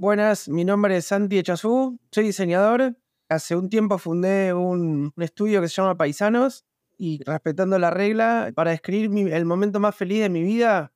[0.00, 2.96] Buenas, mi nombre es Santi Echazú, soy diseñador.
[3.28, 6.64] Hace un tiempo fundé un, estudio que se llama Paisanos
[6.96, 10.94] y respetando la regla, para describir el momento más feliz de mi vida,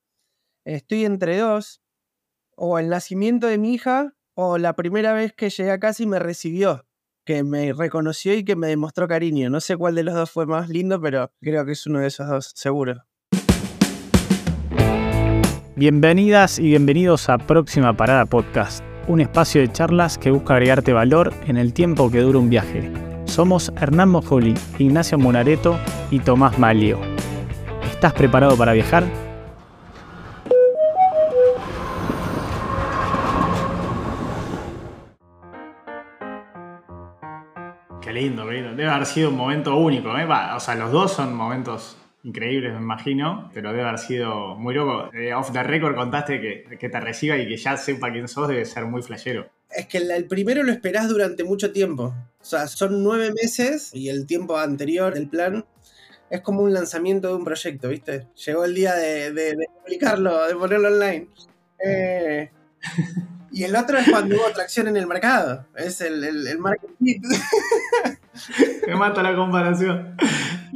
[0.64, 1.82] estoy entre dos,
[2.56, 6.07] o el nacimiento de mi hija o la primera vez que llegué a casa y
[6.07, 6.86] me recibió,
[7.27, 9.50] que me reconoció y que me demostró cariño.
[9.50, 12.07] No sé cuál de los dos fue más lindo, pero creo que es uno de
[12.07, 13.05] esos dos, seguro.
[15.77, 21.32] Bienvenidas y bienvenidos a Próxima Parada Podcast, un espacio de charlas que busca agregarte valor
[21.46, 22.90] en el tiempo que dura un viaje.
[23.25, 25.79] Somos Hernán Mojoli, Ignacio Monareto
[26.11, 26.99] y Tomás Malio.
[27.90, 29.04] ¿Estás preparado para viajar?
[38.00, 38.75] Qué lindo, qué lindo.
[38.75, 40.27] Debe haber sido un momento único, ¿eh?
[40.55, 45.11] O sea, los dos son momentos increíbles, me imagino, pero debe haber sido muy loco.
[45.14, 48.48] Eh, off the record contaste que, que te reciba y que ya sepa quién sos,
[48.48, 49.48] debe ser muy flashero.
[49.70, 52.14] Es que el, el primero lo esperás durante mucho tiempo.
[52.41, 55.64] O sea, son nueve meses y el tiempo anterior del plan
[56.31, 58.27] es como un lanzamiento de un proyecto, ¿viste?
[58.47, 61.28] Llegó el día de, de- de publicarlo, de ponerlo online.
[61.84, 62.50] Eh,
[63.53, 65.66] y el otro es cuando hubo tracción en el mercado.
[65.77, 67.22] Es el, el, el market fit.
[68.86, 70.16] Me mata la comparación.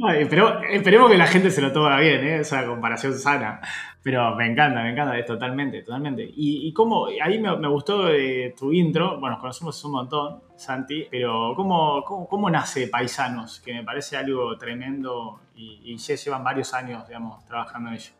[0.01, 2.39] Ay, pero, esperemos que la gente se lo tome bien, ¿eh?
[2.39, 3.61] esa comparación sana.
[4.01, 6.25] Pero me encanta, me encanta, es totalmente, totalmente.
[6.25, 11.53] Y, cómo, ahí me, gustó eh, tu intro, bueno, nos conocemos un montón, Santi, pero
[11.55, 13.59] ¿cómo, cómo, cómo nace Paisanos?
[13.59, 18.11] Que me parece algo tremendo y, y ya llevan varios años, digamos, trabajando en ello.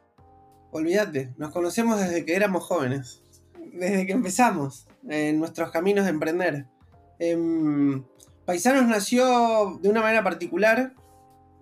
[0.71, 3.23] Olvídate, nos conocemos desde que éramos jóvenes.
[3.71, 6.65] Desde que empezamos en nuestros caminos de emprender.
[7.19, 8.03] Em,
[8.45, 10.93] Paisanos nació de una manera particular.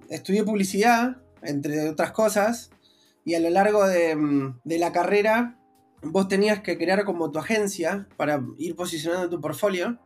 [0.10, 2.72] Estudié publicidad, entre otras cosas.
[3.26, 4.18] Y a lo largo de,
[4.64, 5.60] la carrera,
[6.02, 10.00] vos tenías que crear como tu agencia para ir posicionando tu portfolio.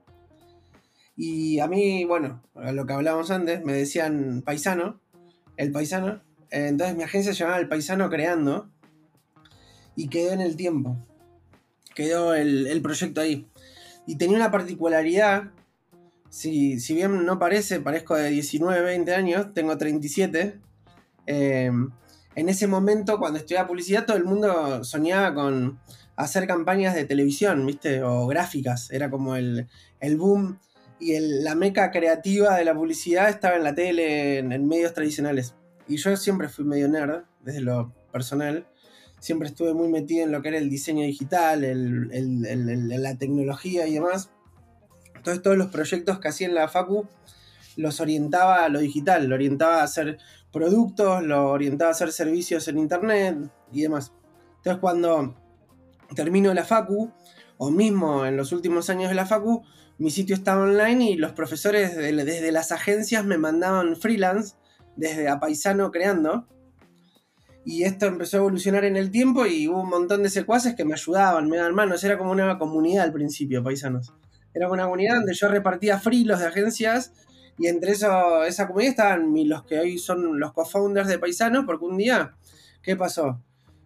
[1.15, 4.99] Y a mí, bueno, a lo que hablábamos antes, me decían paisano,
[5.57, 6.23] el paisano.
[6.49, 8.69] Entonces mi agencia se llamaba El Paisano Creando
[9.95, 10.97] y quedó en el tiempo.
[11.95, 13.47] Quedó el, el proyecto ahí.
[14.07, 15.51] Y tenía una particularidad.
[16.31, 20.59] Si, si bien no parece, parezco de 19, 20 años, tengo 37.
[21.27, 21.71] eh,
[22.35, 25.79] en ese momento, cuando estudiaba publicidad, todo el mundo soñaba con
[26.15, 28.03] hacer campañas de televisión, ¿viste?
[28.03, 28.89] O gráficas.
[28.91, 29.67] Era como el,
[29.99, 30.57] el boom.
[30.99, 35.55] Y la meca creativa de la publicidad estaba en la tele, en, medios tradicionales.
[35.87, 38.67] Y yo siempre fui medio nerd, desde lo personal
[39.19, 44.31] siempre estuve muy metido en lo que era el diseño digital, la tecnología y demás.
[45.21, 47.07] Entonces todos los proyectos que hacía en la Facu
[47.77, 50.17] los orientaba a lo digital, lo orientaba a hacer
[50.51, 53.37] productos, lo orientaba a hacer servicios en internet
[53.71, 54.13] y demás.
[54.57, 55.35] Entonces cuando
[56.15, 57.11] termino la Facu,
[57.59, 59.63] o mismo en los últimos años de la Facu,
[59.99, 64.55] mi sitio estaba online y los profesores de- desde las agencias me mandaban freelance,
[64.95, 66.47] desde a paisano creando.
[67.63, 70.83] Y esto empezó a evolucionar en el tiempo y hubo un montón de secuaces que
[70.83, 72.03] me ayudaban, me daban manos.
[72.03, 74.11] Era como una comunidad al principio, paisanos.
[74.53, 77.13] Era una comunidad donde yo repartía frilos de agencias
[77.57, 81.85] y entre eso, esa comunidad estaban los que hoy son los co-founders de Paisanos, porque
[81.85, 82.35] un día,
[82.81, 83.39] ¿qué pasó?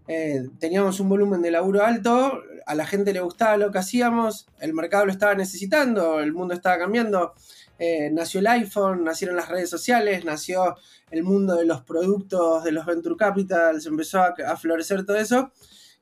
[0.08, 4.48] Eh, teníamos un volumen de laburo alto, a la gente le gustaba lo que hacíamos,
[4.60, 7.34] el mercado lo estaba necesitando, el mundo estaba cambiando.
[7.78, 10.76] eh, nació el iPhone, nacieron las redes sociales, nació
[11.12, 15.52] el mundo de los productos, de los venture capitals, empezó a, a florecer todo eso.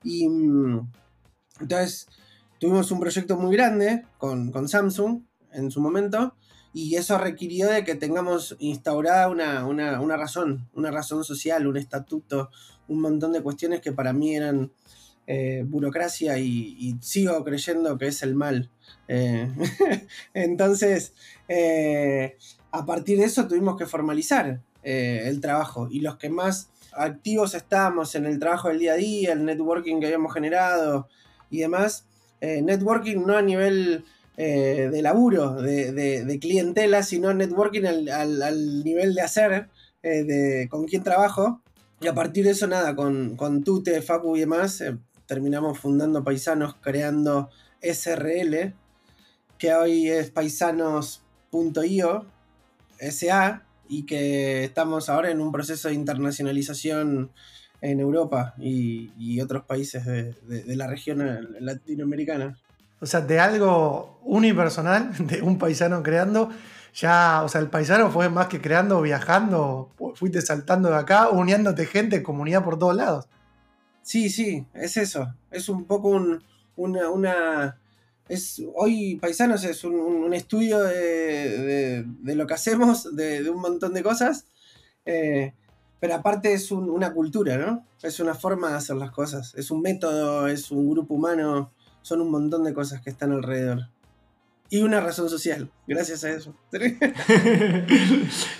[0.04, 0.92] Y mm,
[1.60, 2.06] entonces
[2.58, 5.22] tuvimos un proyecto muy grande con, con Samsung
[5.52, 6.34] en su momento.
[6.72, 11.76] Y eso requirió de que tengamos instaurada una, una- una razón, una razón social, un
[11.76, 12.50] estatuto,
[12.88, 14.72] un montón de cuestiones que para mí eran
[15.26, 18.70] eh, burocracia y, sigo creyendo que es el mal.
[19.06, 19.48] Eh,
[20.34, 21.14] entonces,
[21.48, 22.36] eh,
[22.72, 28.14] a partir de eso tuvimos que formalizar el trabajo y los que más activos estábamos
[28.16, 31.08] en el trabajo del día a día, el networking que habíamos generado
[31.50, 32.06] y demás,
[32.44, 34.04] eh, networking no a nivel
[34.36, 38.08] eh, de laburo, de, de- de clientela, sino networking al,
[38.42, 39.68] al- nivel de hacer,
[40.02, 41.60] eh, de con quién trabajo.
[42.00, 44.82] Y a partir de eso, nada, con, con Tute, Facu y demás,
[45.26, 47.48] terminamos fundando Paisanos, creando
[47.80, 48.74] SRL,
[49.58, 52.26] que hoy es paisanos.io,
[53.10, 57.30] SA, y que estamos ahora en un proceso de internacionalización
[57.84, 61.18] en Europa y, y otros países de, de- de la región
[61.60, 62.56] latinoamericana.
[63.00, 66.48] O sea, de algo unipersonal, de un paisano creando,
[66.94, 71.84] ya, o sea, el paisano fue más que creando, viajando, fuiste saltando de acá, uniéndote
[71.86, 73.26] gente, comunidad por todos lados.
[74.02, 75.34] Sí, sí, es eso.
[75.50, 76.42] Es un poco un-
[76.76, 77.78] una, una,
[78.28, 84.46] es, hoy Paisanos es un, estudio de, lo que hacemos, de, un montón de cosas,
[85.04, 85.52] eh,
[86.04, 87.86] pero aparte es una cultura, ¿no?
[88.02, 91.72] Es una forma de hacer las cosas, es un método, es un grupo humano,
[92.02, 93.88] son un montón de cosas que están alrededor.
[94.68, 96.54] Y una razón social, gracias a eso.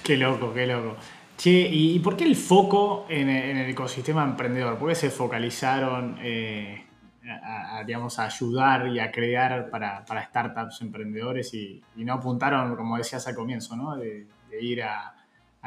[0.02, 0.96] qué loco, qué loco.
[1.36, 4.78] Che, ¿y por qué el foco en el, ecosistema emprendedor?
[4.78, 6.86] ¿Por qué se focalizaron eh,
[7.28, 13.28] a, digamos, a ayudar y a crear para, startups emprendedores y, no apuntaron, como decías
[13.28, 13.96] al comienzo, ¿no?
[13.96, 14.28] de,
[14.62, 15.13] ir a,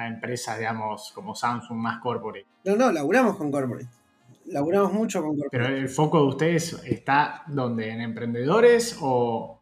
[0.05, 2.45] empresas, digamos, como Samsung más corporate?
[2.65, 3.88] No, no, laburamos con corporate.
[4.45, 5.49] Laburamos mucho con corporate.
[5.51, 9.61] Pero el foco de ustedes está donde, en emprendedores o...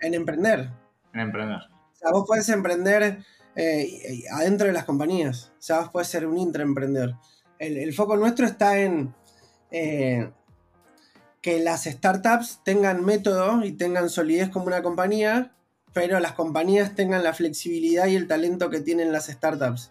[0.00, 0.70] En emprender.
[1.12, 1.58] En emprender.
[1.58, 3.18] O sea, vos podés emprender
[3.54, 5.52] eh, adentro de las compañías.
[5.58, 7.16] O sea, vos podés ser un intraemprendedor.
[7.58, 9.14] El, el foco nuestro está en
[9.70, 10.30] eh,
[11.40, 15.52] que las startups tengan método y tengan solidez como una compañía,
[15.92, 19.90] pero las compañías tengan la flexibilidad y el talento que tienen las startups.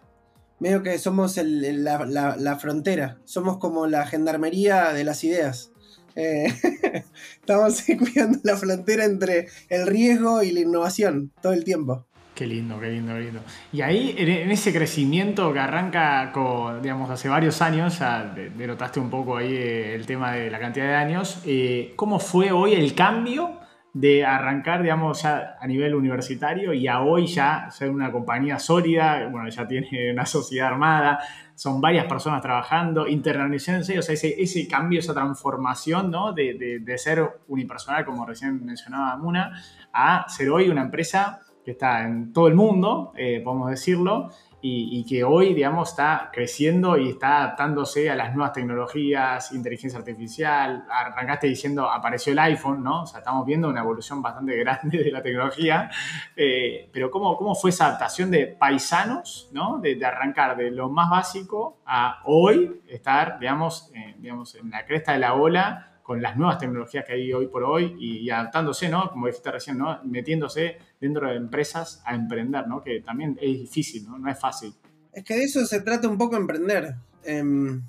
[0.58, 5.72] Medio que somos la, frontera, somos como la gendarmería de las ideas.
[6.16, 6.52] Eh,
[7.40, 12.06] estamos cuidando la frontera entre el riesgo y la innovación todo el tiempo.
[12.34, 13.40] Qué lindo, qué lindo, qué lindo.
[13.70, 19.10] Y ahí, en ese crecimiento que arranca, con, digamos, hace varios años, ya denotaste un
[19.10, 22.94] poco ahí eh, el tema de la cantidad de años, eh, ¿cómo fue hoy el
[22.94, 23.59] cambio
[23.92, 29.28] de arrancar, digamos, ya a nivel universitario y a hoy ya ser una compañía sólida,
[29.28, 31.18] bueno, ya tiene una sociedad armada,
[31.54, 36.32] son varias personas trabajando, internalizándose, o sea, ese, ese cambio, esa transformación, ¿no?
[36.32, 39.52] De, de, de ser unipersonal, como recién mencionaba Muna,
[39.92, 44.30] a ser hoy una empresa que está en todo el mundo, eh, podemos decirlo,
[44.62, 50.84] y, que hoy, digamos, está creciendo y está adaptándose a las nuevas tecnologías, inteligencia artificial.
[50.90, 53.02] Arrancaste diciendo, apareció el iPhone, ¿no?
[53.02, 55.90] O sea, estamos viendo una evolución bastante grande de la tecnología.
[56.36, 59.78] Eh, pero ¿cómo, ¿cómo fue esa adaptación de paisanos, ¿no?
[59.78, 65.18] De, arrancar de lo más básico a hoy estar, digamos, digamos, en la cresta de
[65.18, 69.10] la ola con las nuevas tecnologías que hay hoy por hoy y, adaptándose, ¿no?
[69.10, 70.00] Como dijiste recién, ¿no?
[70.04, 72.82] Metiéndose dentro de empresas a emprender, ¿no?
[72.82, 74.18] Que también es difícil, ¿no?
[74.18, 74.74] No es fácil.
[75.12, 76.96] Es que de eso se trata un poco emprender.
[77.24, 77.82] Em,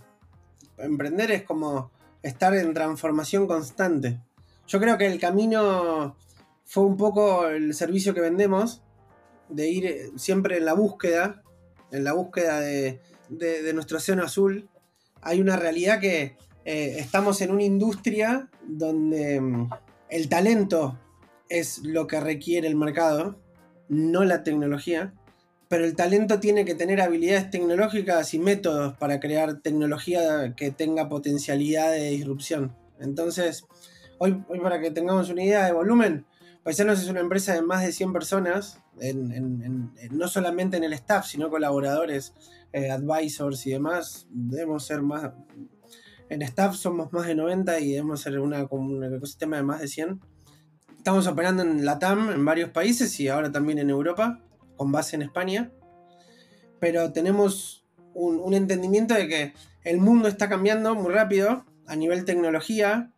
[0.77, 1.91] emprender es como
[2.21, 4.19] estar en transformación constante.
[4.67, 6.15] Yo creo que el camino
[6.65, 8.83] fue un poco el servicio que vendemos,
[9.49, 11.41] de ir siempre en la búsqueda,
[11.91, 14.69] en la búsqueda de nuestro océano azul.
[15.21, 19.69] Hay una realidad que eh, estamos en una industria donde mm,
[20.09, 20.99] el talento
[21.49, 23.39] es lo que requiere el mercado,
[23.89, 25.13] no la tecnología,
[25.67, 31.09] pero el talento tiene que tener habilidades tecnológicas y métodos para crear tecnología que tenga
[31.09, 32.75] potencialidad de disrupción.
[32.99, 33.65] Entonces,
[34.17, 36.25] hoy, para que tengamos una idea de volumen,
[36.63, 38.79] Paisanos es una empresa de más de 100 personas,
[40.11, 42.33] no solamente en el staff, sino colaboradores,
[42.71, 44.27] eh, advisors y demás.
[44.29, 45.31] Debemos ser más,
[46.31, 48.53] en staff somos más de 90 y debemos ser un
[49.03, 50.21] ecosistema de más de 100.
[50.97, 54.39] Estamos operando en Latam, en varios países y ahora también en Europa,
[54.77, 55.71] con base en España.
[56.79, 63.11] Pero tenemos un, entendimiento de que el mundo está cambiando muy rápido a nivel tecnología,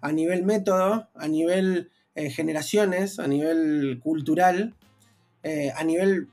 [0.00, 4.76] a nivel método, a nivel eh, generaciones, a nivel cultural,
[5.42, 6.28] eh, a nivel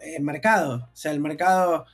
[0.00, 0.88] eh, mercado.
[0.90, 1.84] O sea, el mercado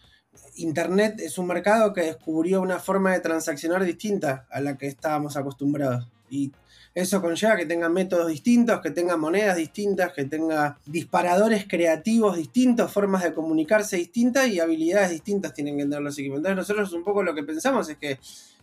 [0.57, 5.37] Internet es un mercado que descubrió una forma de transaccionar distinta a la que estábamos
[5.37, 6.09] acostumbrados.
[6.29, 6.53] Y
[6.95, 12.93] eso conlleva que tenga métodos distintos, que tenga monedas distintas, que tenga disparadores creativos distintos,
[12.93, 16.39] formas de comunicarse distintas y habilidades distintas tienen que tener los equipos.
[16.39, 18.19] Entonces nosotros un poco lo que pensamos es que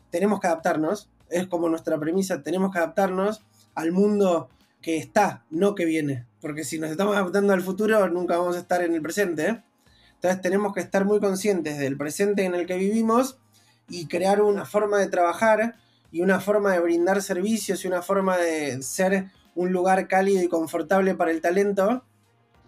[0.10, 3.44] tenemos que adaptarnos, es como nuestra premisa, tenemos que adaptarnos
[3.76, 4.50] al mundo
[4.82, 6.26] que está, no que viene.
[6.42, 9.64] Porque si nos estamos adaptando al futuro, nunca vamos a estar en el presente.
[10.18, 13.38] Entonces tenemos que estar muy conscientes del presente en el que vivimos
[13.88, 15.76] y crear una forma de trabajar
[16.12, 20.48] y una forma de brindar servicios y una forma de ser un lugar cálido y
[20.48, 22.04] confortable para el talento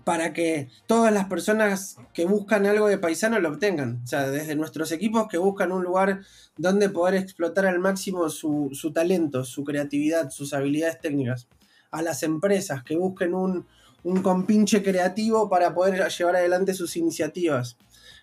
[0.03, 4.01] para que todas las personas que buscan algo de paisano lo obtengan.
[4.03, 6.21] O sea, desde nuestros equipos que buscan un lugar
[6.57, 11.47] donde poder explotar al máximo su, su talento, su creatividad, sus habilidades técnicas.
[11.91, 13.67] A las empresas que busquen un,
[14.03, 17.77] un compinche creativo para poder llevar adelante sus iniciativas.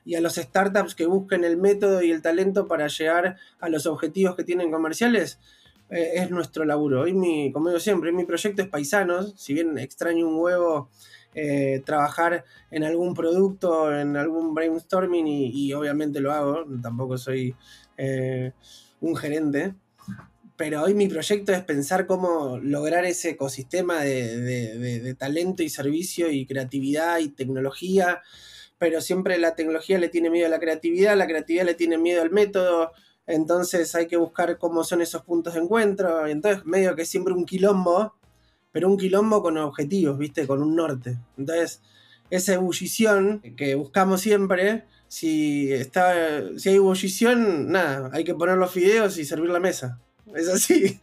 [0.04, 3.87] Y a los startups que busquen el método y el talento para llegar a los
[3.87, 5.38] objetivos que tienen comerciales,
[5.90, 7.02] eh, es nuestro laburo.
[7.02, 10.90] Hoy mi, como digo siempre, mi proyecto es paisanos, si bien extraño un huevo
[11.35, 17.54] eh, trabajar en algún producto, en algún brainstorming, y, obviamente lo hago, tampoco soy
[17.99, 18.52] eh,
[19.00, 19.75] un gerente,
[20.56, 26.46] pero hoy mi proyecto es pensar cómo lograr ese ecosistema de, talento y servicio y
[26.46, 28.22] creatividad y tecnología,
[28.78, 32.22] pero siempre la tecnología le tiene miedo a la creatividad, la creatividad le tiene miedo
[32.22, 32.92] al método,
[33.26, 37.44] entonces hay que buscar cómo son esos puntos de encuentro, entonces medio que siempre un
[37.44, 38.14] quilombo,
[38.72, 40.46] pero un quilombo con objetivos, ¿viste?
[40.46, 41.18] Con un norte.
[41.36, 41.82] Entonces,
[42.30, 48.70] esa ebullición que buscamos siempre, si, está, si hay ebullición, nada, hay que poner los
[48.70, 50.00] fideos y servir la mesa.
[50.35, 51.00] Es así.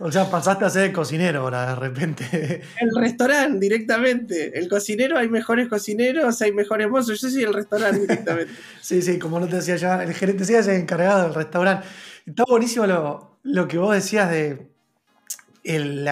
[0.00, 2.62] O sea, pasaste a ser cocinero ahora de repente.
[2.80, 4.58] El restaurante directamente.
[4.58, 7.20] El cocinero, hay mejores cocineros, hay mejores mozos.
[7.20, 8.52] Yo soy el restaurante directamente.
[8.80, 11.86] sí, sí, como no te decía ya, el gerente sí es el encargado del restaurante.
[12.26, 14.68] Está buenísimo lo, lo que vos decías de
[15.62, 16.08] el,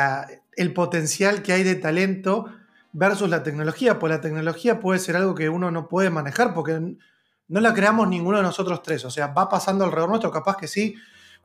[0.57, 2.47] el potencial que hay de talento
[2.93, 6.79] versus la tecnología, pues la tecnología puede ser algo que uno no puede manejar porque
[7.49, 10.69] no la creamos ninguno de nosotros tres, o sea, va pasando alrededor nuestro, capaz que
[10.69, 10.95] sí,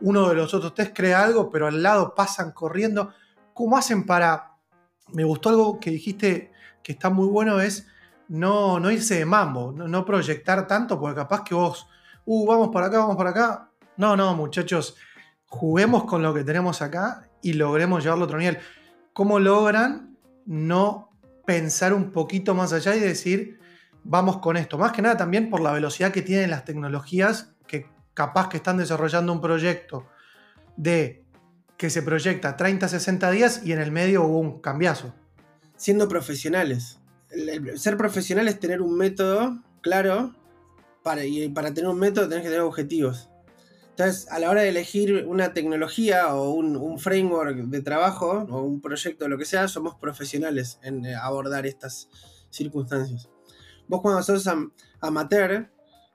[0.02, 3.14] uno de los otros tres crea algo, pero al lado pasan corriendo.
[3.54, 4.54] ¿Cómo hacen para...
[5.14, 6.52] Me gustó algo que dijiste
[6.84, 7.88] que está muy bueno, es
[8.28, 11.88] no, no irse de mambo, no, proyectar tanto, porque capaz que vos,
[12.26, 13.72] uh, vamos para acá, vamos para acá.
[13.96, 14.96] No, no, muchachos,
[15.48, 18.58] juguemos con lo que tenemos acá y logremos llevarlo a otro nivel.
[19.14, 21.10] ¿Cómo logran no
[21.46, 23.60] pensar un poquito más allá y decir,
[24.04, 24.78] vamos con esto?
[24.78, 28.78] Más que nada también por la velocidad que tienen las tecnologías que capaz que están
[28.78, 30.08] desarrollando un proyecto
[30.76, 31.24] de
[31.78, 35.14] que se proyecta 30, 60 días y en el medio hubo un cambiazo.
[35.76, 36.98] Siendo profesionales.
[37.76, 40.34] ser profesional es tener un método claro
[41.04, 43.30] para, y para tener un método tenés que tener objetivos.
[43.92, 48.82] Entonces, a la hora de elegir una tecnología o un, framework de trabajo o un
[48.82, 52.10] proyecto o lo que sea, somos profesionales en eh, abordar estas
[52.50, 53.30] circunstancias.
[53.88, 54.50] Vos cuando sos
[55.02, 55.70] amateur,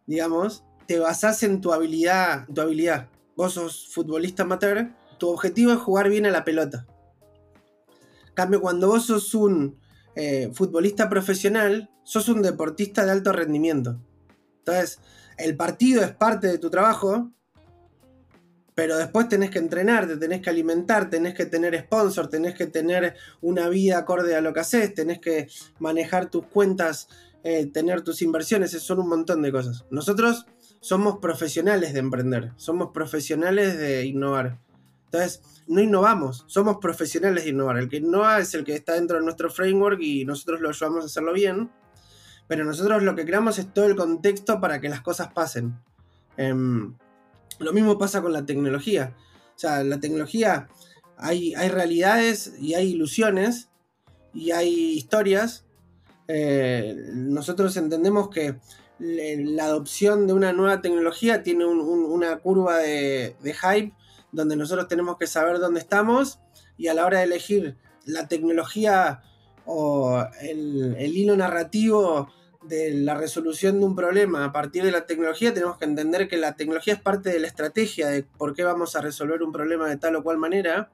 [0.07, 3.09] digamos, te basás en tu habilidad, tu habilidad.
[3.37, 6.87] Vos sos futbolista amateur, tu objetivo es jugar bien a la pelota.
[8.35, 9.79] cambio, cuando vos sos un
[10.15, 14.01] eh, futbolista profesional, sos un deportista de alto rendimiento.
[14.59, 15.01] Entonces,
[15.39, 17.33] el partido es parte de tu trabajo,
[18.75, 22.67] pero después tenés que entrenar, te tenés que alimentar, tenés que tener sponsor, tenés que
[22.67, 25.49] tener una vida acorde a lo que haces, tenés que
[25.79, 27.09] manejar tus cuentas,
[27.45, 29.85] eh, tener tus inversiones, son un montón de cosas.
[29.91, 30.47] Nosotros
[30.83, 34.59] somos profesionales de emprender, somos profesionales de innovar.
[35.05, 37.79] Entonces, no innovamos, somos profesionales de innovar.
[37.79, 41.05] El que innova es el que está dentro de nuestro framework y nosotros lo ayudamos
[41.05, 41.71] a hacerlo bien.
[42.49, 45.79] Pero nosotros lo que creamos es todo el contexto para que las cosas pasen.
[46.37, 46.95] Em,
[47.61, 49.15] lo mismo pasa con la tecnología.
[49.55, 50.69] O sea, la tecnología,
[51.17, 53.69] hay, hay realidades y hay ilusiones
[54.35, 55.65] y hay historias.
[56.27, 58.57] Eh, nosotros entendemos que
[59.03, 63.93] la adopción de una nueva tecnología tiene una curva de, hype
[64.31, 66.39] donde nosotros tenemos que saber dónde estamos
[66.79, 69.23] y a la hora de elegir la tecnología
[69.67, 72.29] o el, hilo narrativo
[72.63, 76.37] de la resolución de un problema a partir de la tecnología, tenemos que entender que
[76.37, 79.89] la tecnología es parte de la estrategia de por qué vamos a resolver un problema
[79.89, 80.93] de tal o cual manera.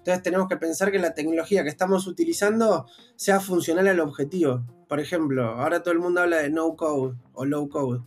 [0.00, 4.64] Entonces tenemos que pensar que la tecnología que estamos utilizando sea funcional al objetivo.
[4.88, 8.00] Por ejemplo, ahora todo el mundo habla de no code o low code.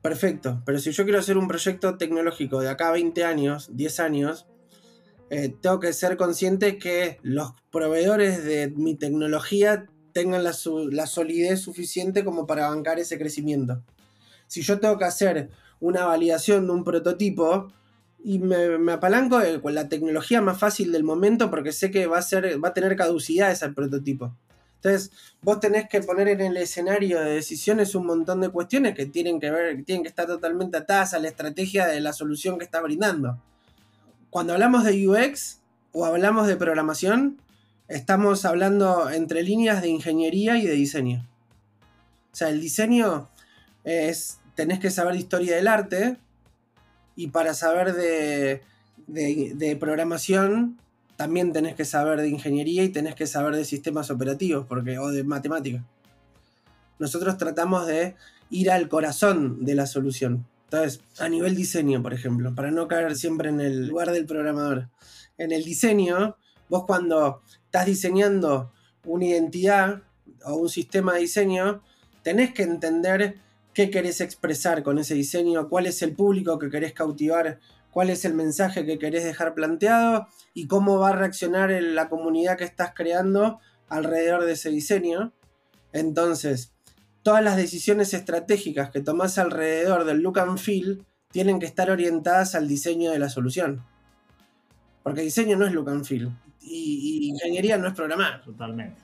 [0.00, 4.00] Perfecto, pero si yo quiero hacer un proyecto tecnológico de acá a 20 años, 10
[4.00, 4.46] años,
[5.28, 12.24] eh, tengo que ser consciente que los proveedores de mi tecnología tengan la, solidez suficiente
[12.24, 13.84] como para bancar ese crecimiento.
[14.46, 15.50] Si yo tengo que hacer
[15.80, 17.72] una validación de un prototipo
[18.24, 22.22] y me, apalanco con la tecnología más fácil del momento porque sé que va a,
[22.22, 24.34] ser, va a tener caducidad ese prototipo.
[24.76, 25.12] Entonces,
[25.42, 29.38] vos tenés que poner en el escenario de decisiones un montón de cuestiones que tienen
[29.38, 32.64] que ver, que tienen que estar totalmente atadas a la estrategia de la solución que
[32.64, 33.40] está brindando.
[34.30, 35.60] Cuando hablamos de UX
[35.92, 37.40] o hablamos de programación,
[37.86, 41.28] estamos hablando entre líneas de ingeniería y de diseño.
[42.32, 43.28] O sea, el diseño
[43.84, 46.16] es, tenés que saber de historia del arte
[47.16, 50.78] y para saber de, programación
[51.16, 55.08] también tenés que saber de ingeniería y tenés que saber de sistemas operativos porque, o
[55.10, 55.84] de matemática.
[56.98, 58.16] Nosotros tratamos de
[58.50, 60.46] ir al corazón de la solución.
[60.64, 64.88] Entonces, a nivel diseño, por ejemplo, para no caer siempre en el lugar del programador.
[65.36, 66.36] En el diseño,
[66.68, 68.72] vos cuando estás diseñando
[69.04, 70.02] una identidad
[70.44, 71.82] o un sistema de diseño,
[72.22, 73.38] tenés que entender
[73.74, 77.58] qué querés expresar con ese diseño, cuál es el público que querés cautivar
[77.92, 82.56] cuál es el mensaje que querés dejar planteado y cómo va a reaccionar la comunidad
[82.56, 85.32] que estás creando alrededor de ese diseño.
[85.92, 86.72] Entonces,
[87.22, 92.54] todas las decisiones estratégicas que tomás alrededor del look and feel tienen que estar orientadas
[92.54, 93.84] al diseño de la solución.
[95.02, 96.30] Porque diseño no es look and feel.
[96.60, 98.42] Y, y ingeniería no es programar.
[98.42, 99.02] Totalmente,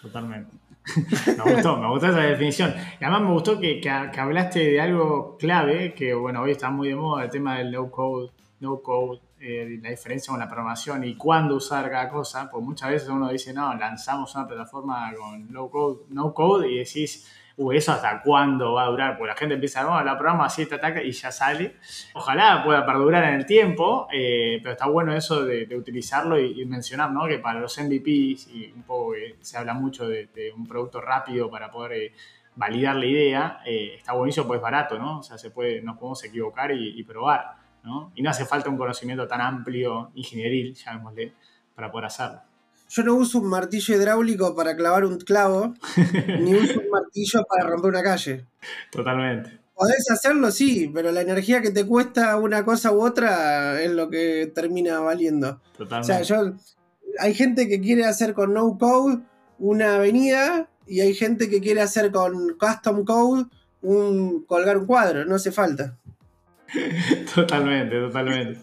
[0.00, 0.56] totalmente.
[1.44, 2.74] me gustó, me gustó esa definición.
[3.00, 6.88] Y además me gustó que, que, hablaste de algo clave, que bueno, hoy está muy
[6.88, 11.04] de moda el tema del no code, no code, eh, la diferencia con la programación
[11.04, 15.50] y cuándo usar cada cosa, pues muchas veces uno dice, no, lanzamos una plataforma con
[15.50, 17.26] no code, no code y decís,
[17.56, 19.16] uy, ¿eso hasta cuándo va a durar?
[19.16, 21.76] Porque la gente empieza, bueno, la programa así, te ataca y ya sale.
[22.14, 27.10] Ojalá pueda perdurar en el tiempo, eh, pero está bueno eso de, utilizarlo y, mencionar,
[27.12, 27.26] ¿no?
[27.26, 31.70] Que para los MVPs, y un poco se habla mucho de, un producto rápido para
[31.70, 32.12] poder eh,
[32.56, 35.20] validar la idea, eh, está buenísimo, pues barato, ¿no?
[35.20, 38.12] O sea, se puede, nos podemos equivocar y, probar, ¿no?
[38.14, 41.32] Y no hace falta un conocimiento tan amplio, ingenieril, llamémosle,
[41.74, 42.49] para poder hacerlo.
[42.92, 45.74] Yo no uso un martillo hidráulico para clavar un clavo,
[46.40, 48.46] ni uso un martillo para romper una calle.
[48.90, 49.60] Totalmente.
[49.76, 54.10] Podés hacerlo, sí, pero la energía que te cuesta una cosa u otra es lo
[54.10, 55.60] que termina valiendo.
[55.78, 56.12] Totalmente.
[56.12, 56.54] O sea, yo,
[57.20, 59.20] hay gente que quiere hacer con no code
[59.60, 63.46] una avenida y hay gente que quiere hacer con custom code
[63.82, 65.96] un colgar un cuadro, no hace falta.
[67.34, 68.60] Totalmente, totalmente.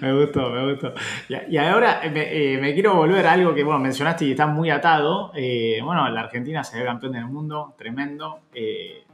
[0.00, 0.92] Me gustó, me gustó.
[1.28, 4.70] Y, ahora eh, eh, me, quiero volver a algo que bueno, mencionaste y está muy
[4.70, 5.32] atado.
[5.34, 8.40] Eh, bueno, la Argentina se ve campeón del mundo, tremendo.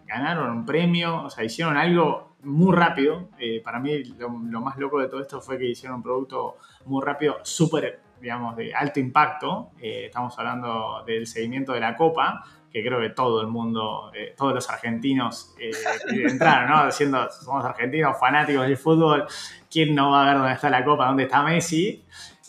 [0.07, 3.29] ganaron un premio, o sea, hicieron algo muy rápido.
[3.65, 4.31] para mí lo,
[4.61, 6.57] más loco de todo esto fue que hicieron un producto
[6.87, 9.71] muy rápido, súper, digamos, de alto impacto.
[9.81, 12.43] estamos hablando del seguimiento de la Copa
[12.73, 15.71] que creo que todo el mundo, eh, todos los argentinos eh,
[16.29, 16.87] entraron, ¿no?
[16.87, 19.27] Diciendo, somos argentinos, fanáticos del fútbol,
[19.71, 22.05] ¿quién no va a ver dónde está la copa, dónde está Messi?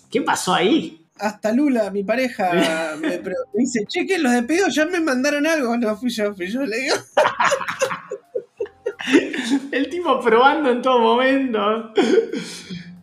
[0.10, 1.06] ¿Qué pasó ahí?
[1.20, 2.52] Hasta Lula, mi pareja,
[3.02, 3.22] me,
[3.54, 5.78] dice, che, que los despedidos ya me mandaron algo.
[5.78, 6.96] No, fui yo, fui yo, le digo.
[9.72, 11.94] el tipo probando en todo momento.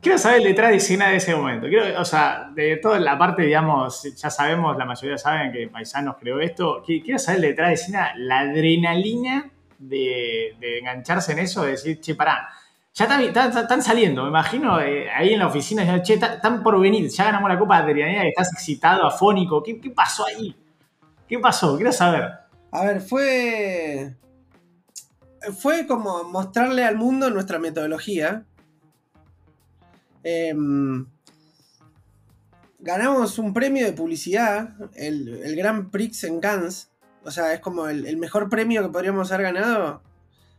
[0.01, 1.67] Quiero saber detrás de escena de ese momento.
[1.69, 6.17] Quiero, o sea, de toda la parte, digamos, ya sabemos, la mayoría saben que Paisanos
[6.19, 6.83] creó esto.
[6.87, 12.49] Quiero saber detrás de escena la adrenalina de, engancharse en eso, de decir, che, pará,
[12.95, 17.09] ya están, saliendo, me imagino, eh, ahí en la oficina, ya, che, están por venir,
[17.11, 19.63] ya ganamos la Copa de Adrenalina, estás excitado, afónico.
[19.63, 20.57] ¿Qué, ¿Qué pasó ahí?
[21.29, 21.77] ¿Qué pasó?
[21.77, 22.31] Quiero saber.
[22.73, 24.15] A ver, fue.
[25.59, 28.45] Fue como mostrarle al mundo nuestra metodología
[30.23, 31.07] Em,
[32.79, 36.91] ganamos un premio de publicidad, el, el Grand Prix en Cannes.
[37.23, 40.03] O sea, es como el, mejor premio que podríamos haber ganado.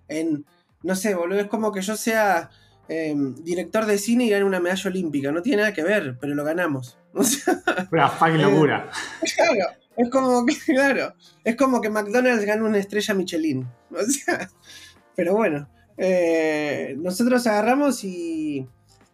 [0.08, 0.45] En,
[0.84, 2.52] no sé, boludo, es como que yo sea
[2.88, 5.32] em, director de cine y gane una medalla olímpica.
[5.32, 6.97] No tiene nada que ver, pero lo ganamos.
[7.91, 8.89] una fucking locura.
[9.36, 13.67] claro, es como que, claro, es como que McDonald's gana una estrella Michelin.
[13.91, 14.50] O sea,
[15.15, 18.67] pero bueno, eh, nosotros agarramos y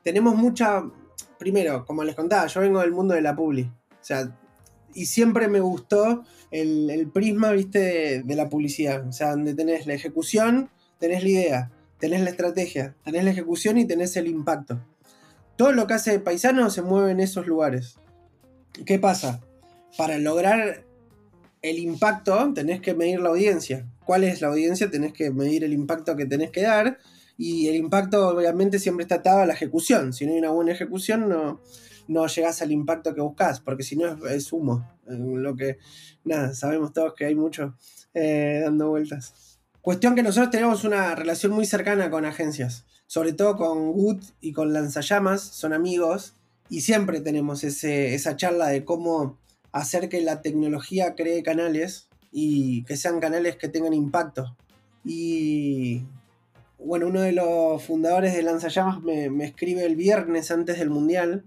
[0.07, 0.89] tenemos mucha.
[1.37, 3.63] Primero, como les contaba, yo vengo del mundo de la publi.
[3.63, 4.33] O sea,
[4.93, 9.05] y siempre me gustó el, prisma, viste, de, la publicidad.
[9.05, 13.77] O sea, donde tenés la ejecución, tenés la idea, tenés la estrategia, tenés la ejecución
[13.77, 14.79] y tenés el impacto.
[15.57, 17.97] Todo lo que hace Paisano se mueve en esos lugares.
[18.85, 19.41] ¿Qué pasa?
[19.97, 20.85] Para lograr
[21.61, 23.85] el impacto tenés que medir la audiencia.
[24.05, 24.89] ¿Cuál es la audiencia?
[24.89, 26.97] Tenés que medir el impacto que tenés que dar
[27.37, 30.13] y el impacto obviamente siempre está atado a la ejecución.
[30.13, 31.61] Si no hay una buena ejecución no,
[32.07, 34.87] no llegás al impacto que buscas, porque si no es, humo.
[35.05, 35.77] Lo que,
[36.23, 37.75] nada, sabemos todos que hay mucho
[38.13, 39.59] eh, dando vueltas.
[39.81, 44.51] Cuestión que nosotros tenemos una relación muy cercana con agencias, sobre todo con Wood y
[44.51, 46.35] con Lanzallamas, son amigos,
[46.69, 49.37] y siempre tenemos ese, esa charla de cómo
[49.71, 54.57] hacer que la tecnología cree canales y que sean canales que tengan impacto.
[55.05, 56.03] Y
[56.79, 61.43] bueno, uno de los fundadores de Lanzallamas me, me escribe el viernes antes del Mundial.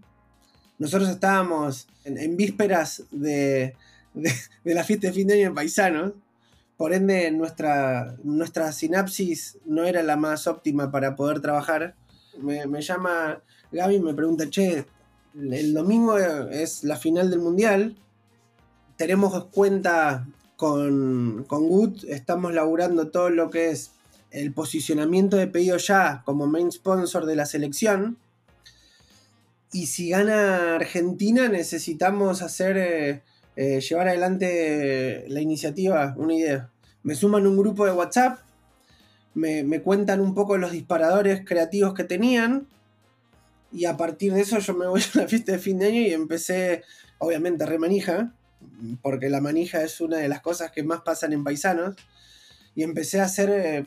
[0.79, 3.75] Nosotros estábamos en, vísperas de,
[4.64, 6.12] la fiesta de fin de año de Paisanos.
[6.77, 8.16] Por ende, nuestra,
[8.73, 11.95] sinapsis no era la más óptima para poder trabajar.
[12.40, 14.87] Me, llama Gaby y me pregunta, che,
[15.35, 17.97] el domingo es la final del Mundial.
[18.97, 23.90] Tenemos cuenta con, con Good, estamos laburando todo lo que es
[24.31, 28.19] el posicionamiento de pedido ya como main sponsor de la selección.
[29.73, 33.23] Y si gana Argentina, necesitamos hacer eh,
[33.57, 36.71] eh, llevar adelante la iniciativa, una idea.
[37.03, 38.40] Me suman un grupo de WhatsApp,
[39.35, 42.66] me, cuentan un poco los disparadores creativos que tenían.
[43.73, 46.01] Y a partir de eso yo me voy a la fiesta de fin de año
[46.01, 46.83] y empecé,
[47.19, 48.35] obviamente, remanija,
[49.03, 51.97] porque la manija es una de las cosas que más pasan en paisanos.
[52.75, 53.87] Y empecé a hacer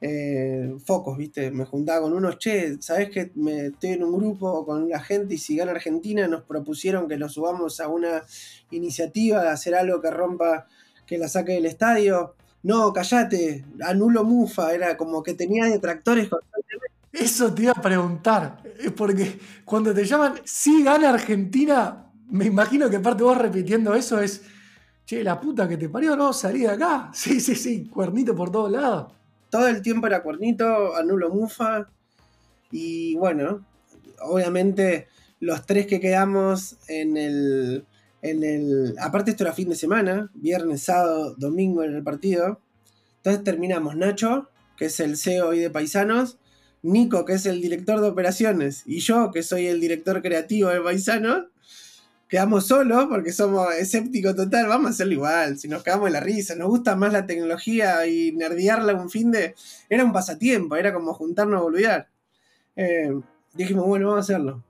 [0.00, 1.50] eh, focos, ¿viste?
[1.50, 5.34] Me juntaba con unos, che, ¿sabes que me, estoy en un grupo con la gente
[5.34, 8.22] y si gana Argentina nos propusieron que nos subamos a una
[8.70, 10.66] iniciativa de hacer algo que rompa,
[11.06, 12.34] que la saque del estadio?
[12.62, 16.86] No, callate, anulo Mufa, era como que tenía detractores constantemente.
[17.12, 18.62] Eso te iba a preguntar,
[18.94, 24.42] porque cuando te llaman, si gana Argentina, me imagino que aparte vos repitiendo eso es,
[25.06, 27.10] che, la puta que te parió, no, salí de acá.
[27.14, 29.16] Sí, sí, sí, cuernito por todos lados
[29.56, 31.88] todo el tiempo era cuernito, anulo mufa.
[32.70, 33.64] Y bueno,
[34.20, 35.06] obviamente
[35.40, 37.86] los tres que quedamos en el,
[38.20, 38.94] en el.
[39.00, 42.60] Aparte, esto era fin de semana, viernes, sábado, domingo en el partido.
[43.16, 46.38] Entonces terminamos Nacho, que es el CEO de Paisanos,
[46.82, 50.82] Nico, que es el director de operaciones, y yo, que soy el director creativo de
[50.82, 51.46] Paisanos
[52.28, 56.20] quedamos solos porque somos escépticos total, vamos a hacerlo igual, si nos quedamos en la
[56.20, 59.54] risa, nos gusta más la tecnología y nerdearla un fin de...
[59.88, 62.08] Era un pasatiempo, era como juntarnos a boludear.
[62.74, 63.12] Eh,
[63.54, 64.64] dijimos, bueno, vamos a hacerlo.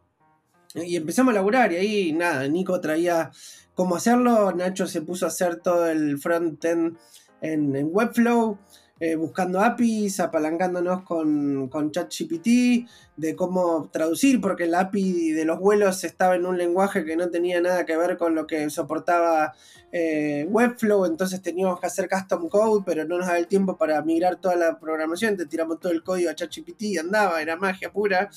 [0.74, 3.30] Y empezamos a laburar y ahí nada, Nico traía
[3.74, 6.98] cómo hacerlo, Nacho se puso a hacer todo el front-end
[7.40, 8.58] en, en Webflow,
[8.98, 15.58] eh, buscando APIs, apalancándonos con, con ChatGPT, de cómo traducir, porque la API de los
[15.58, 19.54] vuelos estaba en un lenguaje que no tenía nada que ver con lo que soportaba
[19.92, 24.00] eh, Webflow, entonces teníamos que hacer custom code, pero no nos daba el tiempo para
[24.02, 27.92] migrar toda la programación, te tiramos todo el código a ChatGPT y andaba, era magia
[27.92, 28.30] pura,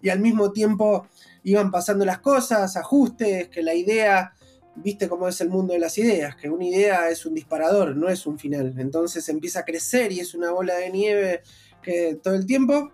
[0.00, 1.06] y al mismo tiempo
[1.42, 4.32] iban pasando las cosas, ajustes, que la idea
[4.76, 8.08] viste cómo es el mundo de las ideas, que una idea es un disparador, no
[8.08, 8.74] es un final.
[8.78, 11.42] Entonces empieza a crecer y es una bola de nieve
[11.82, 12.90] que todo el tiempo,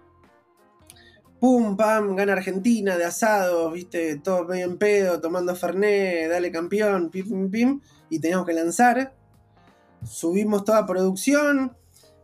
[1.38, 7.11] pum, pam, gana Argentina de asados, viste, todo medio en pedo, tomando Fernet, dale campeón,
[7.11, 9.14] pim, pim, pim, y teníamos que lanzar.
[10.05, 11.77] Subimos toda producción.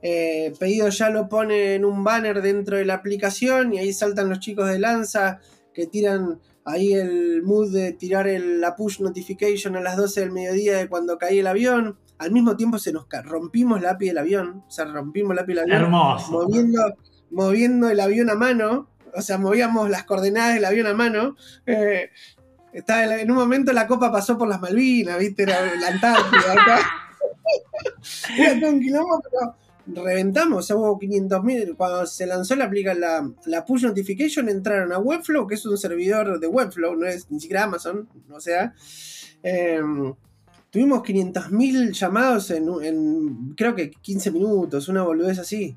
[0.03, 4.29] Eh, pedido ya lo pone en un banner dentro de la aplicación y ahí saltan
[4.29, 5.41] los chicos de lanza
[5.73, 10.77] que tiran ahí el mood de tirar la push notification a las 12 del mediodía
[10.77, 11.99] de cuando caí el avión.
[12.19, 15.55] Al mismo tiempo se nos rompimos la API del avión, o sea, rompimos la API
[15.55, 15.83] del avión.
[15.83, 16.33] Hermoso.
[16.33, 16.83] Moviendo,
[17.31, 21.37] moviendo el avión a mano, o sea, movíamos las coordenadas del avión a mano.
[21.67, 22.11] Eh,
[22.73, 25.45] estaba en un momento la copa pasó por las Malvinas, ¿viste?
[25.45, 26.55] Era la Antártida.
[28.39, 31.77] Era todo un kilómetro reventamos, o sea, hubo 500.000.
[31.77, 36.41] Cuando se lanzó la, la, la, push notification, entraron a Webflow, que es un servidor
[36.41, 38.75] de Webflow, no es ni siquiera Amazon, o sea.
[39.43, 40.15] Em,
[40.71, 45.77] tuvimos 500.000 llamados en, creo que 15 minutos, una boludez así.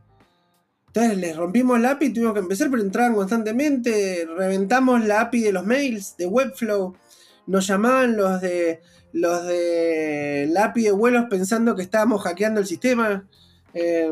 [0.88, 4.28] Entonces les rompimos la API y tuvimos que empezar, pero entraban constantemente.
[4.38, 6.96] Reventamos la API de los mails de Webflow.
[7.46, 8.82] Nos llamaban los de
[9.14, 13.28] los de la API de vuelos pensando que estábamos hackeando el sistema.
[13.74, 14.12] Eh,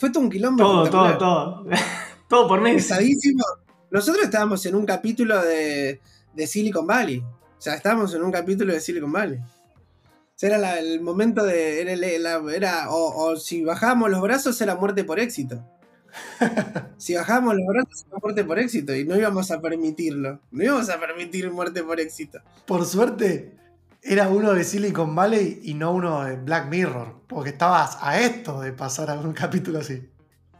[0.00, 0.62] fue todo un quilombo.
[0.62, 1.66] Todo, todo, todo.
[2.28, 2.72] todo por mí.
[2.72, 3.44] Pesadísimo.
[3.90, 6.00] Nosotros estábamos en un capítulo de,
[6.32, 7.18] de, Silicon Valley.
[7.18, 9.38] O sea, estábamos en un capítulo de Silicon Valley.
[9.38, 11.82] O sea, era el momento de.
[11.82, 15.62] Era, o, si bajábamos los brazos, era muerte por éxito.
[16.96, 18.96] si bajábamos los brazos, era muerte por éxito.
[18.96, 20.40] Y no íbamos a permitirlo.
[20.50, 22.40] No íbamos a permitir muerte por éxito.
[22.64, 23.59] Por suerte,
[24.02, 28.60] era uno de Silicon Valley y no uno de Black Mirror, porque estabas a esto
[28.60, 30.08] de pasar a un capítulo así.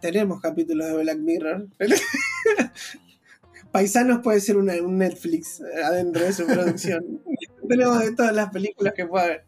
[0.00, 1.68] Tenemos capítulos de Black Mirror.
[3.72, 7.22] Paisanos puede ser un Netflix adentro de su producción.
[7.68, 9.44] Tenemos de todas las películas que pueda haber.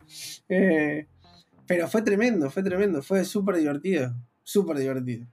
[0.48, 1.09] Eh,
[1.66, 5.26] pero fue tremendo, fue tremendo, fue súper divertido, súper divertido.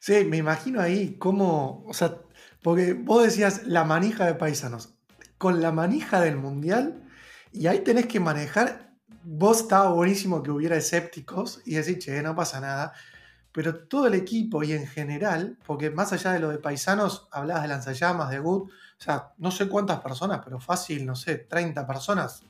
[0.00, 2.18] Sí, me imagino ahí cómo, o sea,
[2.62, 4.94] porque vos decías la manija de paisanos.
[5.36, 7.07] Con la manija del mundial,
[7.52, 8.90] y ahí tenés que manejar.
[9.24, 12.92] Vos estaba buenísimo que hubiera escépticos y decir, che, no pasa nada.
[13.52, 17.62] Pero todo el equipo y en general, porque más allá de lo de paisanos, hablabas
[17.62, 18.70] de lanzallamas, de Good, o
[19.02, 22.42] sea, no sé cuántas personas, pero fácil, no sé, 30 personas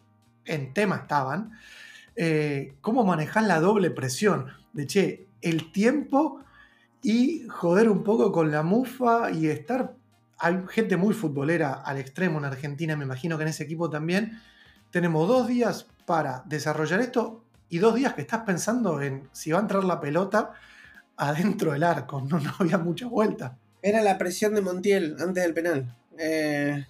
[0.45, 1.53] en tema estaban.
[2.17, 4.47] Eh, ¿Cómo manejar la doble presión?
[4.73, 6.41] De che, el tiempo
[7.03, 9.95] y joder un poco con la mufa y estar.
[10.39, 14.41] Hay gente muy futbolera al extremo en Argentina, me imagino que en ese equipo también
[14.91, 19.59] tenemos dos días para desarrollar esto y dos días que estás pensando en si va
[19.59, 20.53] a entrar la pelota
[21.17, 22.21] adentro del arco.
[22.21, 23.59] No, no había mucha vuelta.
[23.83, 25.97] Era la presión de Montiel antes del penal.
[26.19, 26.87] Eh,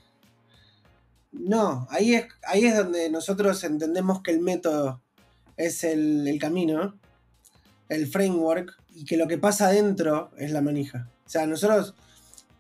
[1.33, 5.03] no, ahí es, ahí es donde nosotros entendemos que el método
[5.57, 6.99] es el, el camino,
[7.89, 11.09] el framework, y que lo que pasa adentro es la manija.
[11.27, 11.95] O sea, nosotros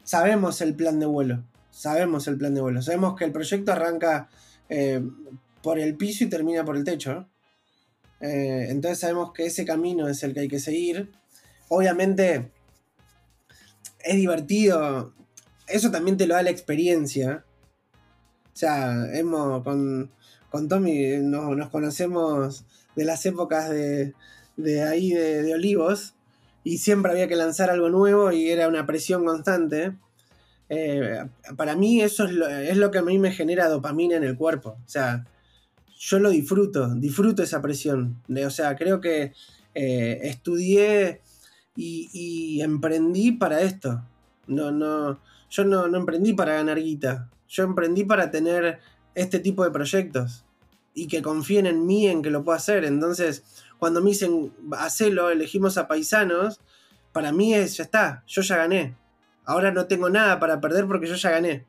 [0.04, 1.42] sabemos el plan de vuelo.
[1.70, 2.82] Sabemos el plan de vuelo.
[2.82, 4.28] Sabemos que el proyecto arranca
[4.68, 5.02] eh,
[5.62, 7.28] por el piso y termina por el techo.
[8.20, 11.10] Eh, entonces sabemos que ese camino es el que hay que seguir.
[11.68, 12.50] obviamente
[14.00, 15.12] es divertido.
[15.66, 17.44] Eso también te lo da la experiencia.
[18.54, 20.10] O sea, hemos con,
[20.50, 22.64] con Tommy nos, conocemos
[22.96, 24.14] de las épocas de,
[24.56, 26.14] de ahí de, Olivos
[26.64, 29.92] y siempre había que lanzar algo nuevo y era una presión constante.
[30.68, 31.24] Eh,
[31.56, 34.78] para mí eso es lo, que a mí me genera dopamina en el cuerpo.
[34.84, 35.24] O sea,
[35.98, 38.22] yo lo disfruto, disfruto esa presión.
[38.28, 39.32] o sea, creo que
[39.74, 41.22] eh, estudié
[41.76, 44.02] y, emprendí para esto.
[44.46, 47.30] No, no, yo no, no emprendí para ganar guita.
[47.48, 48.78] Yo emprendí para tener
[49.14, 50.44] este tipo de proyectos
[50.94, 52.84] y que confíen en mí en que lo puedo hacer.
[52.84, 53.44] Entonces,
[53.78, 56.60] cuando me dicen, hacelo, elegimos a paisanos,
[57.12, 58.96] para mí es, ya está, yo ya gané.
[59.48, 61.64] Ahora no tengo nada para perder porque yo ya gané.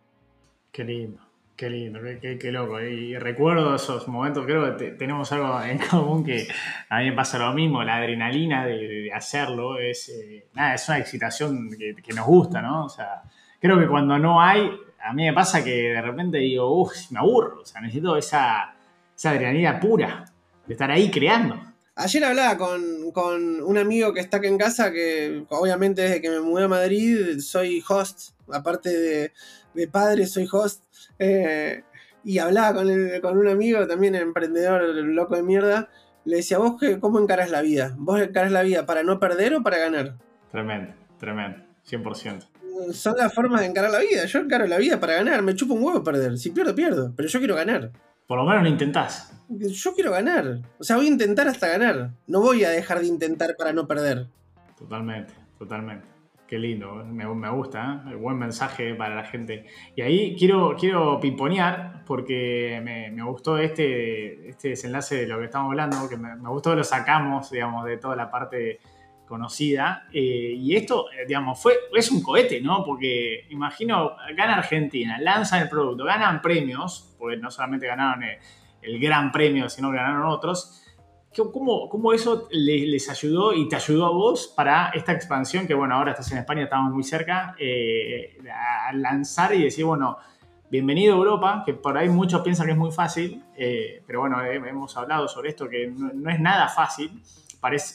[0.69, 1.21] Qué lindo,
[1.55, 2.81] qué lindo, qué, loco.
[2.81, 6.45] Y recuerdo esos momentos, creo que tenemos algo en común que
[6.89, 10.99] a mí me pasa lo mismo, la adrenalina de, hacerlo es, eh, nada, es una
[10.99, 12.83] excitación que, nos gusta, ¿no?
[12.83, 13.21] O sea,
[13.61, 14.69] creo que cuando no hay,
[15.01, 18.75] a mí me pasa que de repente digo, uff, me aburro, o sea, necesito esa
[19.23, 20.25] adrenalina pura
[20.67, 21.68] de estar ahí creando.
[22.01, 26.39] Ayer hablaba con, un amigo que está aquí en casa, que obviamente desde que me
[26.39, 29.33] mudé a Madrid soy host, aparte
[29.73, 30.85] de, padre soy host,
[31.19, 31.83] eh,
[32.23, 35.89] y hablaba con, un amigo también emprendedor loco de mierda,
[36.23, 39.61] le decía, vos cómo encaras la vida, vos encaras la vida para no perder o
[39.61, 40.15] para ganar.
[40.51, 42.47] Tremendo, tremendo, 100%.
[42.93, 45.73] Son las formas de encarar la vida, yo encaro la vida para ganar, me chupo
[45.73, 47.91] un huevo perder, si pierdo pierdo, pero yo quiero ganar.
[48.29, 49.33] Por lo menos lo intentás.
[49.49, 50.59] Yo quiero ganar.
[50.77, 52.11] O sea, voy a intentar hasta ganar.
[52.27, 54.27] No voy a dejar de intentar para no perder.
[54.77, 56.07] Totalmente, totalmente.
[56.45, 58.13] Qué lindo, me, gusta, ¿eh?
[58.13, 59.65] buen mensaje para la gente.
[59.95, 65.71] Y ahí quiero, quiero piponear porque me, gustó este, este desenlace de lo que estamos
[65.71, 68.79] hablando, que me, me gustó que lo sacamos, digamos, de toda la parte
[69.29, 70.07] conocida.
[70.11, 72.83] Eh, y esto, eh, digamos, fue, es un cohete, ¿no?
[72.83, 79.31] Porque imagino, gana Argentina, lanzan el producto, ganan premios, porque no solamente ganaron el, gran
[79.31, 80.83] premio, sino que ganaron otros.
[81.53, 85.67] ¿Cómo, cómo eso les, ayudó y te ayudó a vos para esta expansión?
[85.67, 90.17] Que bueno, ahora estás en España, estamos muy cerca, eh, a lanzar y decir, bueno,
[90.71, 93.43] bienvenido a Europa, que por ahí muchos piensan que es muy fácil,
[94.07, 97.21] pero bueno, hemos hablado sobre esto, que no es nada fácil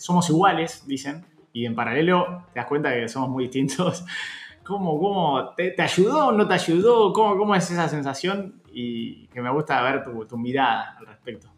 [0.01, 4.05] somos iguales, dicen, y en paralelo te das cuenta que somos muy distintos.
[4.65, 7.13] ¿Cómo, cómo te, ayudó o no te ayudó?
[7.13, 8.63] ¿Cómo, ¿Cómo es esa sensación?
[8.73, 11.53] Y que me gusta ver tu, mirada al respecto.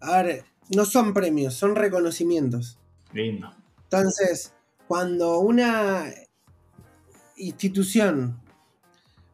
[0.00, 2.78] A ver, no son premios, son reconocimientos.
[3.12, 3.50] Lindo.
[3.84, 4.54] Entonces,
[4.86, 6.04] cuando una
[7.36, 8.40] institución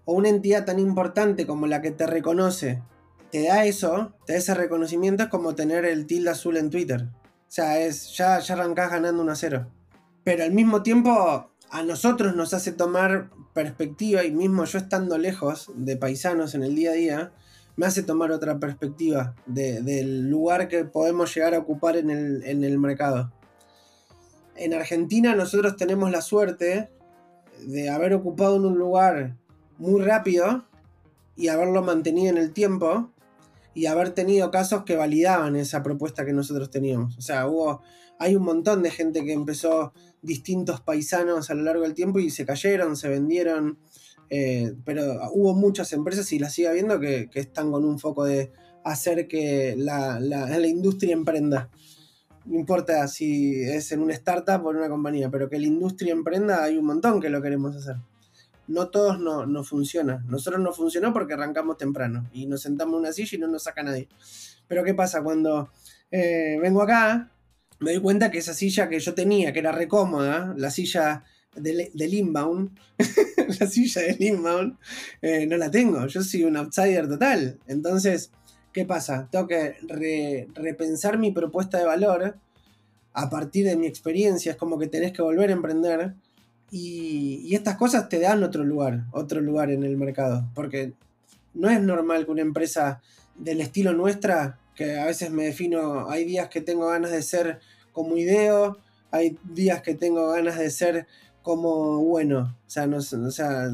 [0.05, 2.83] o una entidad tan importante como la que te reconoce
[3.31, 7.09] te da eso, te da ese reconocimiento, es como tener el tilde azul en Twitter.
[7.54, 9.66] Sea, es, ya, ya arrancás ganando 1 a 0.
[10.24, 15.70] Pero al mismo tiempo, a nosotros nos hace tomar perspectiva, y mismo yo estando lejos
[15.76, 17.32] de paisanos en el día a día,
[17.76, 22.64] me hace tomar otra perspectiva del lugar que podemos llegar a ocupar en el, en
[22.64, 23.32] el mercado.
[24.56, 26.90] En Argentina nosotros tenemos la suerte
[27.64, 29.36] de haber ocupado un lugar
[29.78, 30.64] muy rápido
[31.36, 33.13] y haberlo mantenido en el tiempo
[33.74, 37.18] y haber tenido casos que validaban esa propuesta que nosotros teníamos.
[37.18, 37.82] O sea, hubo,
[38.18, 42.30] hay un montón de gente que empezó distintos paisanos a lo largo del tiempo y
[42.30, 43.78] se cayeron, se vendieron,
[44.30, 48.52] eh, pero hubo muchas empresas y las sigue habiendo que, están con un foco de
[48.84, 51.70] hacer que la, la, la industria emprenda.
[52.46, 56.12] No importa si es en una startup o en una compañía, pero que la industria
[56.12, 57.96] emprenda hay un montón que lo queremos hacer
[58.66, 60.24] no todos no, no funciona.
[60.29, 63.64] Nosotros no funcionó porque arrancamos temprano y nos sentamos en una silla y no nos
[63.64, 64.09] saca nadie.
[64.66, 65.22] Pero ¿qué pasa?
[65.22, 65.70] Cuando
[66.11, 67.31] eh, vengo acá,
[67.81, 71.24] me doy cuenta que esa silla que yo tenía, que era recómoda, la silla
[71.55, 72.77] del, inbound,
[73.61, 74.77] la silla del inbound,
[75.48, 76.07] no la tengo.
[76.07, 77.59] Yo soy un outsider total.
[77.66, 78.31] Entonces,
[78.72, 79.29] ¿qué pasa?
[79.31, 82.37] Tengo que repensar mi propuesta de valor
[83.14, 84.53] a partir de mi experiencia.
[84.53, 86.14] Es como que tenés que volver a emprender
[86.76, 90.44] y, estas cosas te dan otro lugar, otro lugar en el mercado.
[90.56, 90.92] Porque
[91.54, 93.00] no es normal que una empresa
[93.37, 97.60] del estilo nuestra, que a veces me defino, hay días que tengo ganas de ser
[97.92, 98.78] como ideo,
[99.12, 101.06] hay días que tengo ganas de ser
[101.42, 102.56] como bueno.
[102.66, 103.70] O sea, no, o sea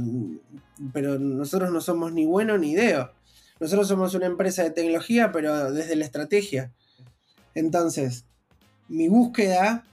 [0.93, 3.13] pero nosotros no somos ni bueno ni ideo.
[3.61, 6.71] Nosotros somos una empresa de tecnología, pero desde la estrategia.
[7.55, 8.27] Entonces,
[8.89, 9.87] mi búsqueda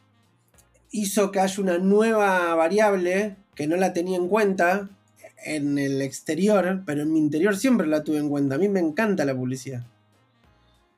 [0.92, 4.90] hizo que haya una nueva variable que no la tenía en cuenta
[5.46, 8.56] en el exterior, pero en mi interior siempre la tuve en cuenta.
[8.56, 9.86] A mí me encanta la publicidad.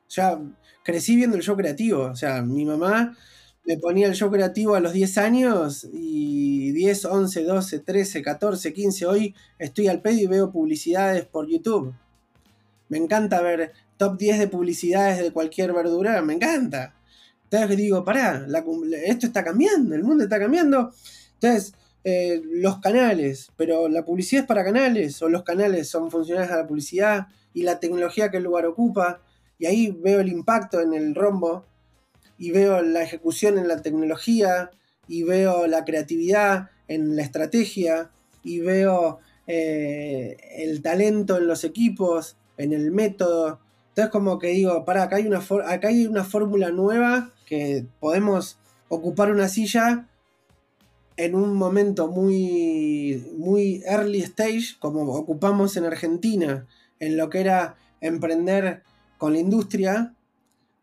[0.08, 0.38] Ya
[0.82, 2.02] crecí viendo el show creativo.
[2.02, 3.16] O sea, mi mamá
[3.64, 8.72] me ponía el show creativo a los 10 años y 10, 11, 12, 13, 14,
[8.72, 11.94] 15, hoy estoy al pedo y veo publicidades por YouTube.
[12.88, 16.94] Me encanta ver top 10 de publicidades de cualquier verdura, me encanta.
[17.50, 18.46] Entonces digo, pará,
[19.04, 20.92] esto está cambiando, el mundo está cambiando.
[21.34, 26.50] Entonces, eh, los canales, pero la publicidad es para canales, o los canales son funcionales
[26.52, 29.20] a la publicidad y la tecnología que el lugar ocupa,
[29.58, 31.66] y ahí veo el impacto en el rombo,
[32.38, 34.70] y veo la ejecución en la tecnología,
[35.08, 38.12] y veo la creatividad en la estrategia,
[38.44, 43.58] y veo eh, el talento en los equipos, en el método.
[43.88, 48.60] Entonces como que digo, para, acá hay una, acá hay una fórmula nueva que podemos
[48.88, 50.08] ocupar una silla
[51.16, 56.68] en un momento muy, muy early stage, como ocupamos en Argentina,
[57.00, 58.84] en lo que era emprender
[59.18, 60.14] con la industria,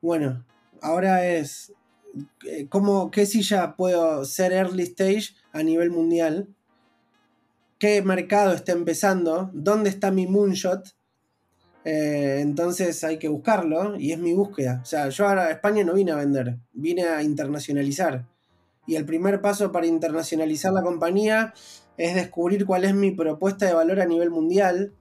[0.01, 0.45] bueno,
[0.81, 1.71] ahora es
[2.45, 6.49] eh, ¿cómo, qué silla puedo ser early stage a nivel mundial,
[7.79, 10.96] qué mercado está empezando, dónde está mi moonshot.
[11.85, 14.81] Eh, entonces hay que buscarlo y es mi búsqueda.
[14.81, 18.25] O sea, yo ahora a España no vine a vender, vine a internacionalizar.
[18.85, 21.53] Y el primer paso para internacionalizar la compañía
[21.97, 24.93] es descubrir cuál es mi propuesta de valor a nivel mundial,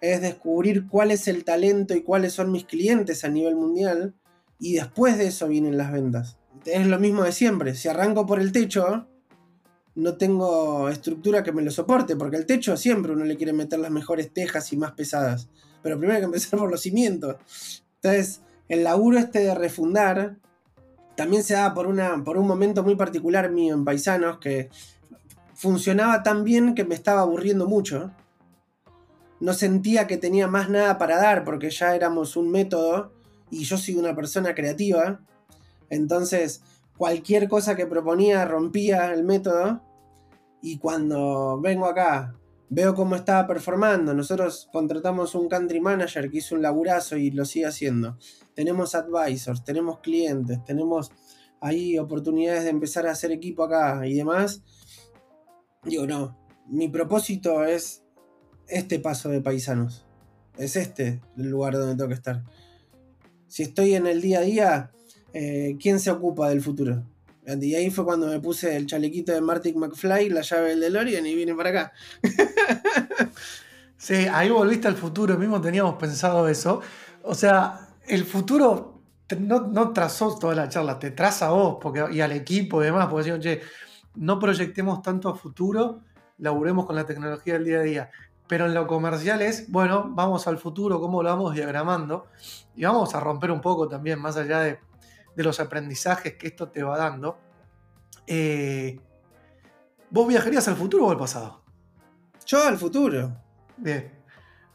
[0.00, 4.14] es descubrir cuál es el talento y cuáles son mis clientes a nivel mundial,
[4.58, 6.38] y después de eso vienen las ventas.
[6.64, 9.08] Es lo mismo de siempre, si arranco por el techo,
[9.94, 13.78] no tengo estructura que me lo soporte, porque el techo siempre uno le quiere meter
[13.78, 15.48] las mejores tejas y más pesadas,
[15.82, 17.36] pero primero hay que empezar por los cimientos.
[17.96, 20.36] Entonces, el laburo este de refundar
[21.16, 24.70] también se daba por, una, por un momento muy particular mío en Paisanos que
[25.54, 28.12] funcionaba tan bien que me estaba aburriendo mucho.
[29.40, 33.12] No sentía que tenía más nada para dar porque ya éramos un método
[33.50, 35.20] y yo soy una persona creativa.
[35.90, 36.62] Entonces,
[36.96, 39.82] cualquier cosa que proponía rompía el método.
[40.62, 42.34] Y cuando vengo acá,
[42.70, 44.14] veo cómo estaba performando.
[44.14, 48.18] Nosotros contratamos un country manager que hizo un laburazo y lo sigue haciendo
[48.58, 51.12] tenemos advisors, tenemos clientes, tenemos
[51.60, 54.64] ahí oportunidades de empezar a hacer equipo acá y demás.
[55.84, 58.02] Digo, no, mi propósito es
[58.66, 60.04] este paso de paisanos.
[60.56, 62.42] Es este el lugar donde tengo que estar.
[63.46, 64.90] Si estoy en el día a día,
[65.32, 67.04] eh, ¿quién se ocupa del futuro?
[67.60, 71.24] Y ahí fue cuando me puse el chalequito de Martin McFly, la llave del DeLorean
[71.24, 71.92] y vine para acá.
[73.96, 76.82] sí, ahí volviste al futuro, mismo teníamos pensado eso.
[77.22, 79.00] O sea, el futuro
[79.38, 83.06] no, trazó toda la charla, te traza a vos porque, y al equipo y demás,
[83.06, 83.62] porque decimos, che,
[84.16, 86.00] no proyectemos tanto a futuro,
[86.36, 88.10] laburemos con la tecnología del día a día.
[88.46, 92.26] Pero en lo comercial es, bueno, vamos al futuro, cómo lo vamos diagramando,
[92.76, 94.78] y vamos a romper un poco también, más allá de,
[95.42, 97.38] los aprendizajes que esto te va dando.
[98.26, 98.98] Eh,
[100.10, 101.62] ¿Vos viajarías al futuro o al pasado?
[102.46, 103.36] Yo al futuro.
[103.76, 104.12] Bien.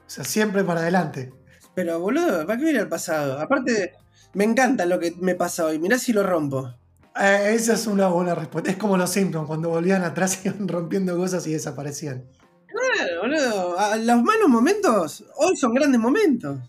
[0.05, 1.33] O sea, siempre para adelante.
[1.73, 3.39] Pero boludo, ¿para qué ir al pasado?
[3.39, 3.93] Aparte,
[4.33, 5.79] me encanta lo que me pasa hoy.
[5.79, 6.73] Mirá si lo rompo.
[7.19, 8.69] Eh, esa es una buena respuesta.
[8.69, 12.25] Es como los Simpsons, cuando volvían atrás iban rompiendo cosas y desaparecían.
[12.67, 13.75] Claro, boludo.
[13.97, 16.59] los malos momentos hoy son grandes momentos.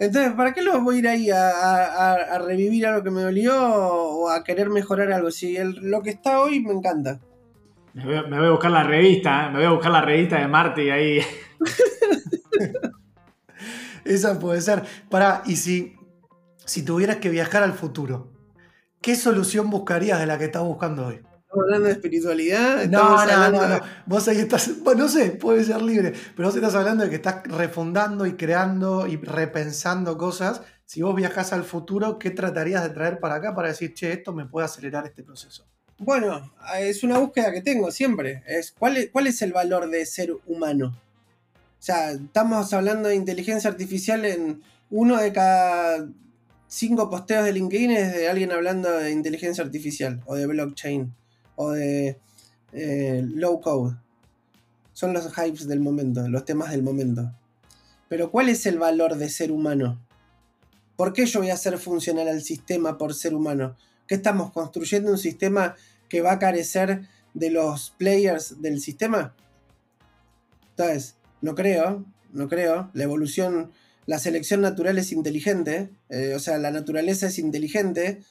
[0.00, 4.30] Entonces, ¿para qué lo voy a ir ahí a, revivir algo que me dolió o
[4.30, 5.30] a querer mejorar algo?
[5.30, 7.20] Si lo que está hoy me encanta.
[7.92, 9.50] Me voy, a, buscar la revista, ¿eh?
[9.50, 11.20] me voy a buscar la revista de Marty ahí.
[14.06, 14.84] Esa puede ser.
[15.10, 15.94] Para, y si,
[16.64, 18.32] si tuvieras que viajar al futuro,
[19.02, 21.20] ¿qué solución buscarías de la que estás buscando hoy?
[21.50, 22.84] ¿Estamos hablando de espiritualidad?
[22.86, 23.80] No, no, no, no.
[24.06, 27.16] Vos ahí estás, bueno, no sé, puede ser libre, pero vos estás hablando de que
[27.16, 30.62] estás refundando y creando y repensando cosas.
[30.86, 34.32] Si vos viajás al futuro, ¿qué tratarías de traer para acá para decir, che, esto
[34.32, 35.66] me puede acelerar este proceso?
[35.98, 38.44] Bueno, es una búsqueda que tengo siempre.
[38.46, 41.00] Es, ¿cuál, ¿Cuál es el valor de ser humano?
[41.56, 46.06] O sea, estamos hablando de inteligencia artificial en uno de cada
[46.68, 51.12] cinco posteos de LinkedIn es de alguien hablando de inteligencia artificial o de blockchain
[51.62, 52.18] o de
[52.72, 53.94] eh, low code.
[54.94, 57.30] Son los hypes del momento, los temas del momento.
[58.08, 60.00] Pero ¿cuál es el valor de ser humano?
[60.96, 63.76] ¿Por qué yo voy a ser funcional al sistema por ser humano?
[64.06, 65.76] ¿Qué estamos construyendo un sistema
[66.08, 69.34] que va a carecer de los players del sistema?
[70.70, 72.90] Entonces, no creo, no creo.
[72.94, 73.70] La evolución,
[74.06, 78.22] la selección natural es inteligente, eh, o sea, la naturaleza es inteligente.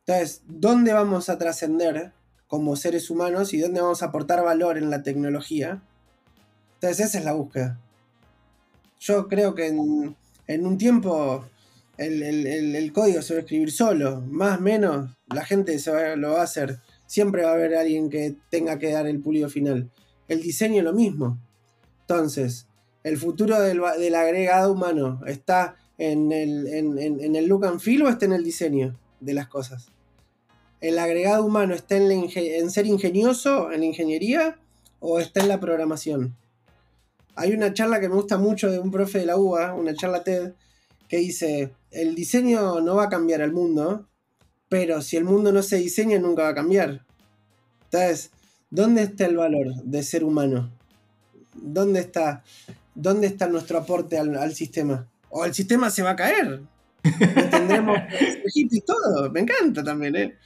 [0.00, 2.12] Entonces, ¿dónde vamos a trascender
[2.50, 5.80] como seres humanos y dónde vamos a aportar valor en la tecnología?
[6.74, 7.80] Entonces, esa es la búsqueda.
[8.98, 11.44] Yo creo que en, un tiempo
[11.96, 16.40] el, código se va a escribir solo, más o menos, la gente se lo va
[16.40, 16.80] a hacer.
[17.06, 19.88] Siempre va a haber alguien que tenga que dar el pulido final.
[20.26, 21.38] El diseño lo mismo.
[22.00, 22.66] Entonces,
[23.04, 28.42] el futuro del, agregado humano está en, el look and feel o está en el
[28.42, 29.92] diseño de las cosas.
[30.80, 34.58] ¿El agregado humano está en, en ser ingenioso, en la ingeniería,
[34.98, 36.36] o está en la programación?
[37.36, 40.24] Hay una charla que me gusta mucho de un profe de la UBA, una charla
[40.24, 40.52] TED,
[41.08, 44.06] que dice, el diseño no va a cambiar el mundo,
[44.68, 47.04] pero si el mundo no se diseña nunca va a cambiar.
[47.84, 48.30] Entonces,
[48.70, 50.70] ¿dónde está el valor de ser humano?
[51.54, 52.44] ¿Dónde está,
[52.94, 55.08] dónde está nuestro aporte al, sistema?
[55.28, 56.60] O el sistema se va a caer.
[57.50, 57.98] Tendremos
[58.54, 59.30] y todo.
[59.30, 60.38] Me encanta también, ¿eh?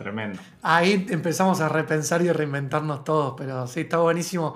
[0.00, 0.38] Tremendo.
[0.62, 4.54] Ahí empezamos a repensar y a reinventarnos todos, pero sí, está buenísimo.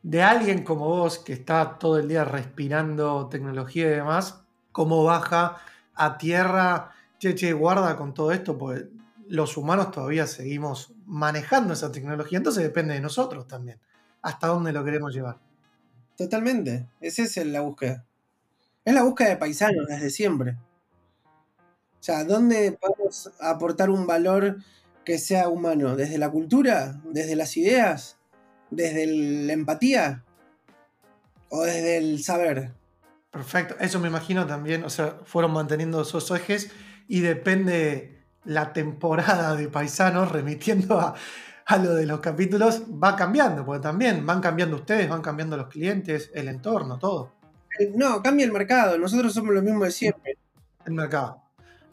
[0.00, 5.56] De alguien como vos que está todo el día respirando tecnología y demás, cómo baja
[5.92, 8.88] a tierra, che, che, guarda con todo esto, porque
[9.26, 13.80] los humanos todavía seguimos manejando esa tecnología, entonces depende de nosotros también,
[14.22, 15.40] hasta dónde lo queremos llevar.
[16.16, 18.04] Totalmente, esa es la búsqueda.
[18.84, 20.56] Es la búsqueda de paisanos desde siempre.
[22.06, 24.58] O sea, ¿dónde podemos aportar un valor
[25.04, 25.96] que sea humano?
[25.96, 27.00] ¿Desde la cultura?
[27.10, 28.16] ¿Desde las ideas?
[28.70, 30.22] ¿Desde la empatía?
[31.48, 32.70] ¿O desde el saber?
[33.32, 36.70] Perfecto, eso me imagino también, o sea, fueron manteniendo esos ejes
[37.08, 43.82] y depende la temporada de paisanos, remitiendo a, lo de los capítulos, va cambiando, porque
[43.82, 47.32] también van cambiando ustedes, van cambiando los clientes, el entorno, todo.
[47.96, 50.38] No, cambia el mercado, nosotros somos lo mismo de siempre.
[50.84, 51.45] El mercado.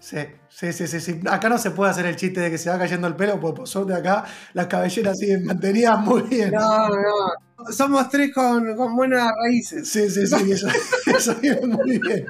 [0.03, 0.17] Sí,
[0.49, 3.07] sí, sí, sí, Acá no se puede hacer el chiste de que se va cayendo
[3.07, 6.51] el pelo, porque por suerte acá las cabelleras siguen mantenidas muy bien.
[6.51, 7.71] No, no.
[7.71, 9.87] Somos tres con, buenas raíces.
[9.87, 10.67] Sí, sí, sí, eso,
[11.05, 12.25] eso viene muy bien.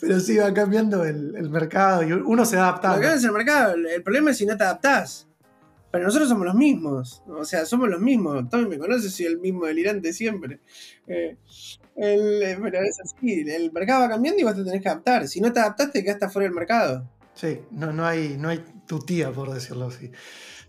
[0.00, 2.98] Pero sí, va cambiando el, mercado y uno se adapta.
[2.98, 5.28] Que es el mercado, el problema es si no te adaptás.
[5.90, 7.22] Pero nosotros somos los mismos.
[7.28, 8.48] O sea, somos los mismos.
[8.48, 10.60] Tommy me conoce, soy el mismo delirante siempre.
[11.06, 11.36] Eh,
[11.96, 15.28] el, pero es así, el mercado va cambiando y vos te tenés que adaptar.
[15.28, 17.08] Si no te adaptaste, quedaste fuera del mercado.
[17.34, 20.10] Sí, no, no, hay, no hay tu tía, por decirlo así.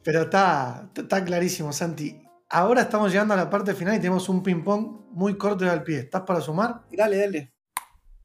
[0.03, 2.21] Pero está, está clarísimo, Santi.
[2.49, 5.83] Ahora estamos llegando a la parte final y tenemos un ping-pong muy corto y al
[5.83, 5.99] pie.
[5.99, 6.81] ¿Estás para sumar?
[6.91, 7.53] Dale, dale.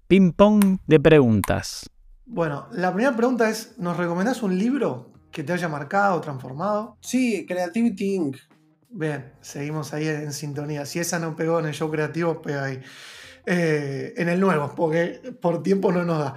[0.07, 1.89] Ping-pong de preguntas.
[2.27, 6.99] Bueno, la primera pregunta es: ¿nos recomendás un libro que te haya marcado, transformado?
[7.01, 8.37] Sí, Creativity Inc.
[8.91, 10.87] Bien, seguimos ahí en sintonía.
[10.87, 12.81] Si esa no pegó en el show creativo, pega ahí.
[13.47, 16.35] Eh, en el nuevo, porque por tiempo no nos da.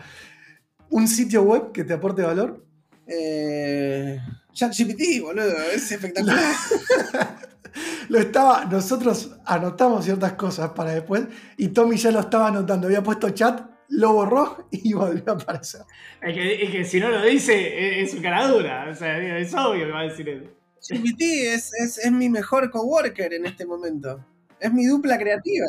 [0.90, 2.66] ¿Un sitio web que te aporte valor?
[3.08, 4.20] Eh,
[4.54, 6.38] ChatGPT, boludo, es espectacular.
[8.10, 11.24] lo estaba, nosotros anotamos ciertas cosas para después
[11.58, 12.88] y Tommy ya lo estaba anotando.
[12.88, 15.82] Había puesto chat, lo borró y volvió a aparecer.
[16.22, 18.88] Es que, es que si no lo dice, es, su cara dura.
[18.90, 20.61] O sea, es obvio que va a decir eso.
[20.90, 24.24] GPT es, es, mi mejor coworker en este momento.
[24.60, 25.68] Es mi dupla creativa.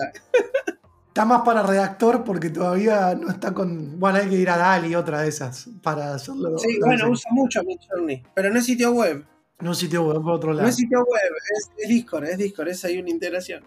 [1.08, 4.00] Está más para redactor porque todavía no está con.
[4.00, 6.56] Bueno, hay que ir a DALI, otra de esas, para hacerlo.
[6.58, 9.24] Sí, bueno, usa mucho Midjourney, pero no es sitio web.
[9.60, 10.62] No es sitio web, por otro lado.
[10.62, 11.32] No es sitio web,
[11.76, 13.62] es, Discord, es Discord, es ahí una integración.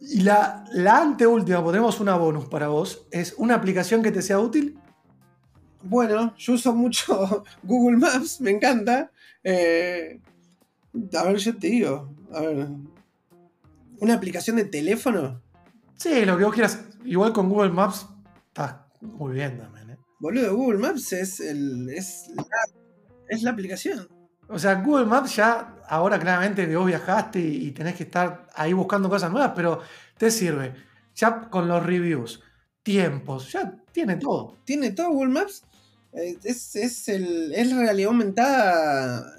[0.00, 4.38] Y la, la anteúltima, ponemos una bonus para vos, es una aplicación que te sea
[4.38, 4.78] útil.
[5.82, 9.10] Bueno, yo uso mucho Google Maps, me encanta.
[9.44, 10.18] Eh,
[11.18, 12.14] a ver, yo te digo.
[12.32, 12.68] A ver.
[14.00, 15.40] ¿Una aplicación de teléfono?
[15.96, 16.84] Sí, lo que vos quieras.
[17.04, 18.06] Igual con Google Maps
[18.48, 19.90] está muy bien también.
[19.90, 19.98] ¿eh?
[20.18, 22.44] Boludo, Google Maps es, el, es, la,
[23.28, 24.08] es la aplicación.
[24.48, 28.72] O sea, Google Maps ya, ahora claramente que vos viajaste y, tenés que estar ahí
[28.72, 29.80] buscando cosas nuevas, pero
[30.16, 30.74] te sirve.
[31.14, 32.42] Ya con los reviews,
[32.82, 34.56] tiempos, ya tiene todo.
[34.64, 35.64] Tiene todo Google Maps.
[36.16, 39.38] Eh, es, es, el, es realidad aumentada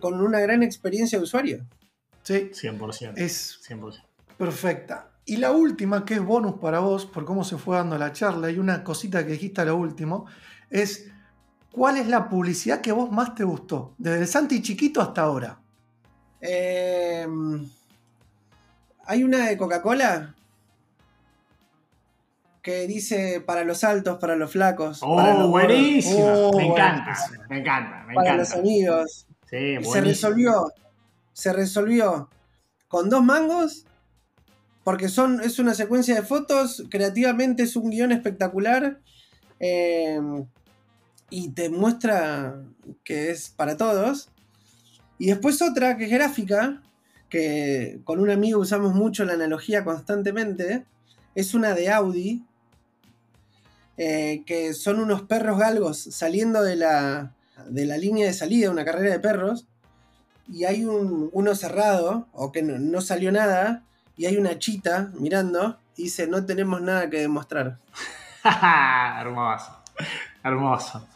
[0.00, 1.66] con una gran experiencia de usuario.
[2.22, 2.50] Sí.
[2.52, 3.14] 100%.
[3.16, 4.02] Es 100%.
[4.38, 5.10] perfecta.
[5.24, 8.48] Y la última, que es bonus para vos, por cómo se fue dando la charla,
[8.48, 10.26] y una cosita que dijiste a lo último,
[10.70, 11.10] es
[11.72, 13.94] ¿cuál es la publicidad que vos más te gustó?
[13.98, 15.58] Desde el Santi chiquito hasta ahora.
[16.40, 17.68] Em,
[19.04, 20.35] hay una de Coca-Cola
[22.66, 24.98] que dice para los altos, para los flacos.
[25.00, 26.48] Oh, buenísimo.
[26.48, 27.16] Oh, me, encanta,
[27.48, 29.28] me encanta, me para los amigos.
[29.48, 30.72] Sí, se resolvió.
[31.32, 32.28] Se resolvió
[32.88, 33.86] con dos mangos.
[34.82, 36.82] Porque son, es una secuencia de fotos.
[36.90, 38.98] Creativamente es un guion espectacular.
[39.60, 40.20] Eh,
[41.30, 42.64] y te muestra
[43.04, 44.28] que es para todos.
[45.20, 46.82] Y después otra que es gráfica.
[47.28, 50.84] Que con un amigo usamos mucho la analogía constantemente.
[51.36, 52.44] Es una de Audi
[53.98, 57.32] eh, que son unos perros galgos saliendo de la,
[57.68, 59.66] de la línea de salida, una carrera de perros,
[60.48, 63.82] y hay un, uno cerrado, o que no, no salió nada,
[64.16, 67.78] y hay una chita mirando, y dice, no tenemos nada que demostrar.
[69.20, 69.82] hermoso,
[70.44, 71.08] hermoso.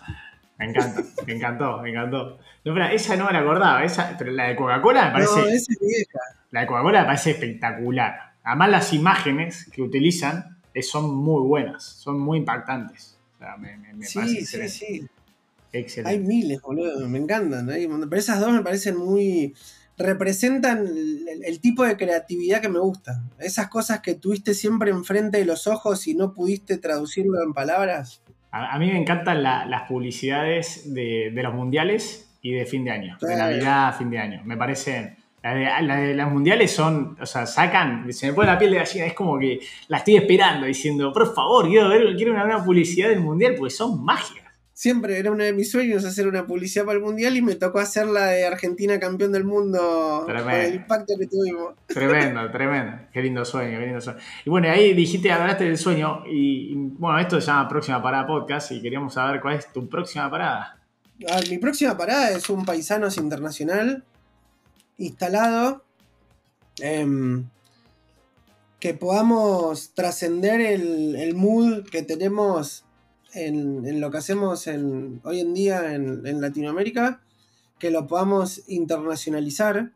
[0.59, 2.39] Me encanta, me encantó, me encantó.
[2.65, 5.41] No, pero esa no me la acordaba, esa, pero la de Coca-Cola me parece.
[5.41, 6.19] No, esa es vieja.
[6.51, 8.33] La de Coca-Cola me parece espectacular.
[8.43, 13.19] Además, las imágenes que utilizan son muy buenas, son muy impactantes.
[13.37, 14.69] O sea, me, me- me parece Sí, sí, excelente.
[14.71, 15.07] sí.
[15.73, 16.11] Excelente.
[16.11, 17.67] Hay miles, boludo, me encantan.
[17.67, 18.09] montón.
[18.11, 19.55] Pero esas dos me parecen muy.
[19.97, 20.87] representan
[21.45, 23.23] el, tipo de creatividad que me gusta.
[23.39, 28.23] Esas cosas que tuviste siempre enfrente de los ojos y no pudiste traducirlo en palabras.
[28.51, 32.85] A, a mí me encantan la- las publicidades de, de los mundiales y de fin
[32.85, 33.51] de año, de Claro.
[33.53, 34.43] Navidad a fin de año.
[34.45, 35.17] Me parecen.
[35.43, 38.73] La de, la de las mundiales son, o sea, sacan, se me pone la piel
[38.73, 42.45] de gallina, es como que la estoy esperando diciendo, por favor, quiero ver, quiero una
[42.45, 44.51] nueva publicidad del mundial porque son mágicas.
[44.81, 47.81] Siempre era uno de mis sueños hacer una publicidad para el mundial y me tocó
[47.81, 50.51] hacer la de Argentina campeón del mundo Tremendo.
[50.51, 51.75] con el impacto que tuvimos.
[51.87, 52.93] Tremendo, tremendo.
[53.13, 54.19] Qué lindo sueño, qué lindo sueño.
[54.43, 58.27] Y bueno, ahí dijiste, hablaste del sueño y, y, bueno, esto se llama Próxima Parada
[58.27, 60.79] Podcast y queríamos saber cuál es tu próxima parada.
[61.29, 64.05] Ah, mi próxima parada es un Paisanos Internacional
[65.01, 65.83] instalado.
[66.79, 67.45] em,
[68.79, 72.85] que podamos trascender el, el mood que tenemos
[73.35, 77.21] en, en lo que hacemos en- hoy en día en, en Latinoamérica,
[77.79, 79.93] que lo podamos internacionalizar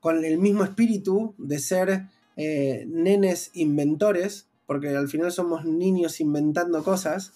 [0.00, 6.82] con el mismo espíritu de ser eh, nenes inventores, porque al final somos niños inventando
[6.82, 7.32] cosas.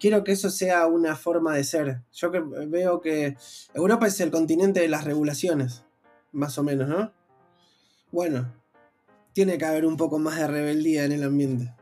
[0.00, 2.00] Quiero que eso sea una forma de ser.
[2.12, 3.36] Yo veo que
[3.74, 5.84] Europa es el continente de las regulaciones,
[6.32, 7.12] más o menos, ¿no?
[8.10, 8.52] Bueno,
[9.32, 11.72] tiene que haber un poco más de rebeldía en el ambiente.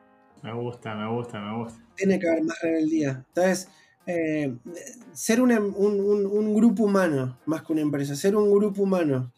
[0.42, 1.80] Me gusta, me gusta, me gusta.
[1.96, 3.24] Tiene que haber más rebeldía.
[3.28, 3.68] Entonces,
[4.06, 4.54] eh,
[5.12, 9.32] ser un, un- un grupo humano, más que una empresa, ser un grupo humano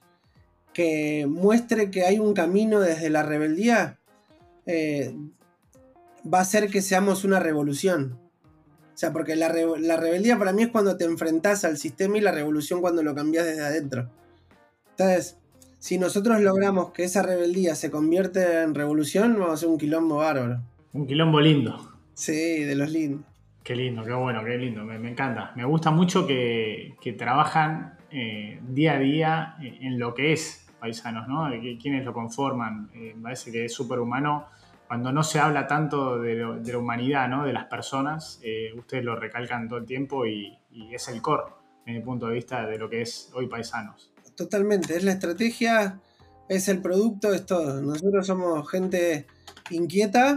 [0.72, 3.98] que muestre que hay un camino desde la rebeldía,
[4.66, 5.14] eh,
[6.32, 8.18] va a hacer que seamos una revolución.
[8.94, 12.18] O sea, porque la, re- la rebeldía para mí es cuando te enfrentás al sistema
[12.18, 14.10] y la revolución cuando lo cambias desde adentro.
[14.98, 15.38] Entonces,
[15.78, 20.16] si nosotros logramos que esa rebeldía se convierta en revolución, vamos a hacer un quilombo
[20.16, 20.60] bárbaro.
[20.92, 21.92] Un quilombo lindo.
[22.14, 23.22] Sí, de los lindos.
[23.62, 24.82] Qué lindo, qué bueno, qué lindo.
[24.84, 25.52] Me, me encanta.
[25.54, 30.66] Me gusta mucho que, que trabajan eh, día a día eh, en lo que es
[30.80, 31.48] paisanos, ¿no?
[31.80, 32.90] Quienes lo conforman.
[32.92, 34.46] Eh, me parece que es súper humano.
[34.88, 37.44] Cuando no se habla tanto de, lo- de la humanidad, ¿no?
[37.44, 41.44] De las personas, eh, ustedes lo recalcan todo el tiempo y, y es el core,
[41.86, 44.10] desde mi punto de vista, de lo que es hoy paisanos.
[44.38, 45.98] Totalmente, es la estrategia,
[46.48, 47.82] es el producto, es todo.
[47.82, 49.26] Nosotros somos gente
[49.70, 50.36] inquieta,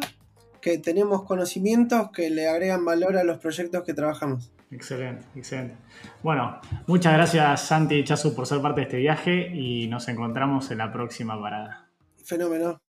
[0.59, 4.51] que tenemos conocimientos que le agregan valor a los proyectos que trabajamos.
[4.71, 5.75] Excelente, excelente.
[6.23, 10.71] Bueno, muchas gracias Santi y Chasu por ser parte de este viaje y nos encontramos
[10.71, 11.87] en la próxima parada.
[12.25, 12.79] Fenómeno.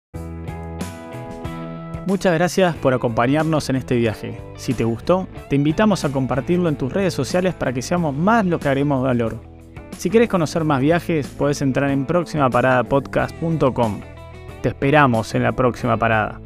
[2.07, 4.41] Muchas gracias por acompañarnos en este viaje.
[4.57, 8.47] Si te gustó, te invitamos a compartirlo en tus redes sociales para que seamos más
[8.47, 9.52] lo que haremos valor.
[10.03, 14.01] Si quieres conocer más viajes, puedes entrar en próximaparadapodcast.com.
[14.61, 16.41] Te esperamos en la próxima parada.